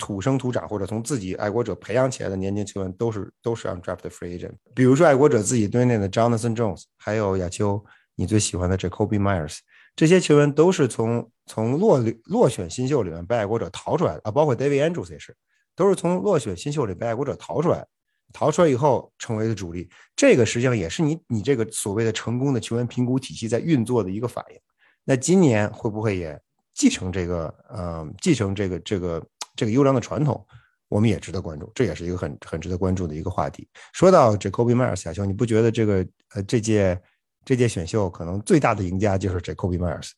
[0.00, 4.54] 土生土长或者从自己爱国者培养起来的年轻球员都是都是 undrafted free agent。
[4.74, 7.84] 比如说爱国者自己队内的 Jonathan Jones，还有亚秋
[8.16, 9.58] 你最喜欢的 Jacoby Myers，
[9.94, 15.36] 这些球员都是从从落落选新秀里面被爱国者淘出来的啊，包括 David Andrews 也是，
[15.76, 17.86] 都是从落选新秀里被爱国者淘出来。
[18.32, 19.90] 逃出来以后成为了主力。
[20.14, 24.60] 这个实际上也是你你这个所谓的成功的球员评估体系在运作的一个反应。
[25.02, 26.40] 那今年会不会也
[26.72, 29.20] 继承这个呃继承这个这个
[29.60, 30.42] 这个优良的传统？
[30.88, 33.68] 我们也值得关注，这也是一个很很值得关注的一个话题。
[33.92, 36.98] 说到这 Kobe Myers 小熊，你不觉得这个呃这届
[37.44, 40.12] 这届选秀可能最大的赢家就是这 Kobe Myers？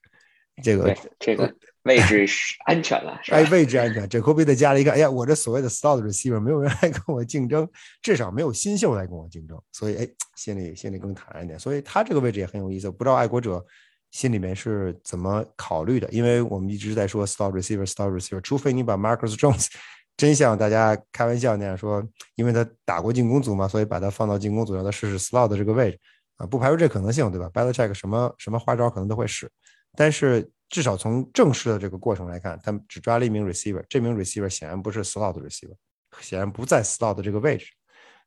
[0.62, 4.08] 这个这个 位置是安全了，哎，位置安全。
[4.08, 7.68] 这 Kobe 的家里一看，哎呀，我这所谓的 Slot Receiver 没有人来跟我竞争，
[8.00, 11.58] 至少没有新秀来跟我竞争，所以哎，心里心里更坦然一点。
[11.58, 13.64] 所以他这个位置也很有意思，不知道爱国者
[14.12, 16.08] 心里面是怎么考虑的？
[16.10, 19.66] 因为我们一直在说 Slot Receiver，Slot Receiver，除非你把 Marcus Jones。
[20.14, 25.98] 真像大家开玩笑那样说，因为他打过进攻组嘛，所以把他放到进攻组让他试试 slot 这个位置
[26.36, 29.50] 啊，不排除这可能性，对吧？Belichick 什么什么花招可能都会使，
[29.96, 35.74] 但是至少从正式的这个过程来看，他们只抓了一名 receiver，这名 receiver 显然不是 slot receiver，
[36.20, 37.66] 显然不在 slot 这个位置，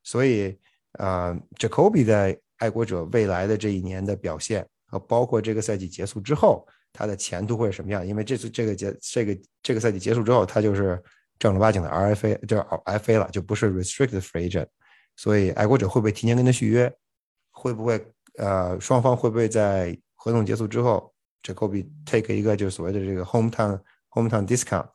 [0.02, 0.58] 所以
[0.98, 4.66] 呃，Jacoby 在爱国者未来的这一年的表现
[4.98, 8.06] 包括这个赛季结束之后他的前途会是什么样？
[8.06, 11.02] 因为这次这个结这个这个赛季结束之后，他就是。
[11.38, 14.66] 正儿八经的 RFA 就是 FA 了，就不是 restricted free agent，
[15.16, 16.90] 所以爱国者会不会提前跟他续约？
[17.50, 18.02] 会不会
[18.38, 23.78] 呃双方会不会在合同结束之后，Jacoby take 一个就是所谓的这个 hometown
[24.12, 24.88] hometown discount？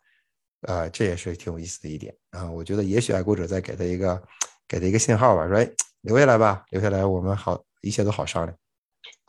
[0.61, 2.49] 呃，这也是挺有意思的一点啊。
[2.49, 4.19] 我觉得也许爱国者再给他一个
[4.67, 5.71] 给他一个信号吧，说哎
[6.01, 8.57] 留下来吧，留下来我们好一切都好商量。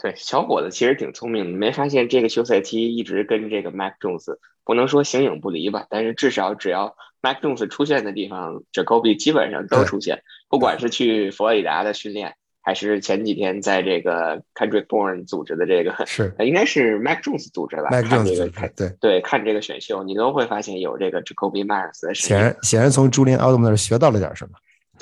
[0.02, 4.36] 对，小伙子其实挺聪明的，没发现这个休赛期一直跟这个 Mac Jones。
[4.64, 10.22] 不能说形影不离吧，但是至少只要 Mac Jones 出现的地方，Jacoby 基本上都出现。
[10.48, 24.52] 不管是去佛罗里达的训练，还是前几天在这个 Kendrick Bourne 组织的这个，是应该是 Mac Jones 组织吧？Mac Jones 看对对看这个选秀，你都会发现有这个 Jacoby Myers 的显然显然从朱林奥特曼那儿学到了点什么。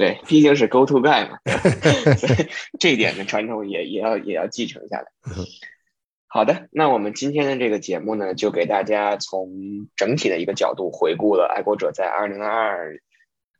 [0.00, 1.38] 对，毕竟是 Go To Guy 嘛，
[2.16, 2.48] 所以
[2.78, 5.04] 这一点的传统也也要也要继承下来。
[6.26, 9.50] 好的，那我们今天的这个节目呢，就给大家从
[9.96, 12.98] 整体的一个角度回顾了爱国者在二零二二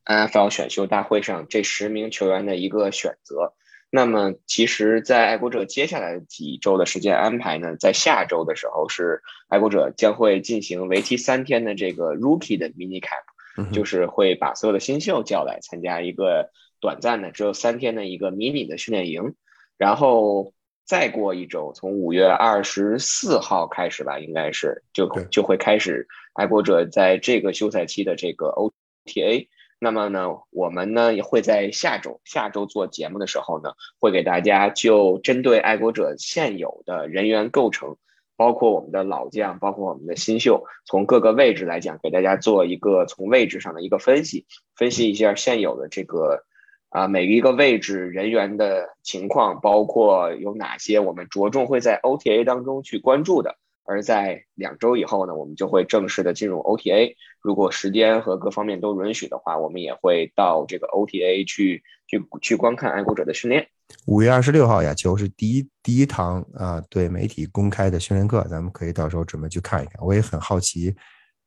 [0.07, 3.53] NFL 选秀大会上这十名球员的一个选择。
[3.91, 13.27] 那么，其实，在爱国者接下来几周的时间安排呢，在下周的时候，是爱国者将会进行为期三天的这个 Rookie 的 Mini Camp，
[13.73, 16.51] 就是会把所有的新秀叫来参加一个
[16.81, 19.35] 短暂的只有三天的一个迷你的训练营，
[19.77, 20.53] 然后。
[20.87, 26.05] 再过一周，从五月二十四号开始吧，应该是就就会开始
[26.35, 29.47] 爱国者在这个休赛期的这个 OTA。
[29.79, 37.97] 那么呢，我们呢也会在下周下周做节目的时候呢，会给大家就针对爱国者现有的人员构成，
[38.41, 46.47] 包括我们的老将，包括我们的新秀，从各个位置来讲，给大家做一个从位置上的一个分析，分析一下现有的这个。
[46.89, 53.59] 啊，每一个位置人员的情况，包括有哪些我们着重会在 OTA 当中去关注的。
[53.91, 57.17] 而在两周以后呢，我们就会正式的进入 OTA。
[57.41, 63.67] 如果时间和各方面都允许的话，我们也会到这个 OTA 去去去观看爱国者的训练。
[64.07, 69.97] 五月二十六号呀，就是第一第一堂啊对媒体公开的训练课，咱们可以到时候准备去看一看。
[70.01, 70.95] 我也很好奇，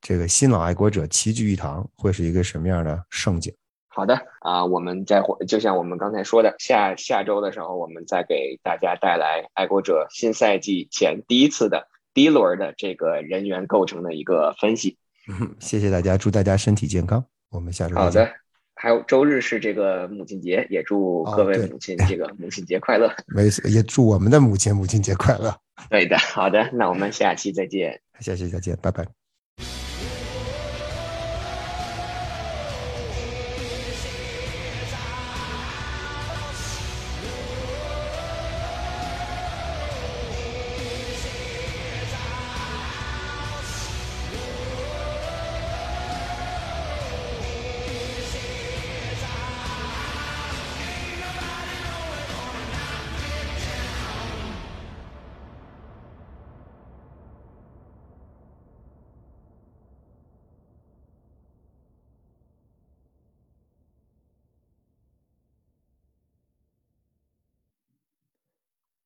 [0.02, 3.50] 这个新老爱国者齐聚一堂会是一个什么样的盛景。
[3.88, 14.96] 好的啊，我们在就像我们刚才说的，下下周的时候，我们再给大家带来爱国者新赛季前第一次的第一轮的这个人员构成的一个分析。
[15.58, 18.30] 谢谢大家，祝大家身体健康，我们下周好的，
[18.74, 23.10] 还有周日是这个母亲节，也祝各位母亲这个母亲节快乐。
[23.34, 25.54] 没事，也祝我们的母亲母亲节快乐。
[25.90, 28.00] 对的，好的，那我们下期再见。
[28.20, 29.23] 下期再见，拜拜。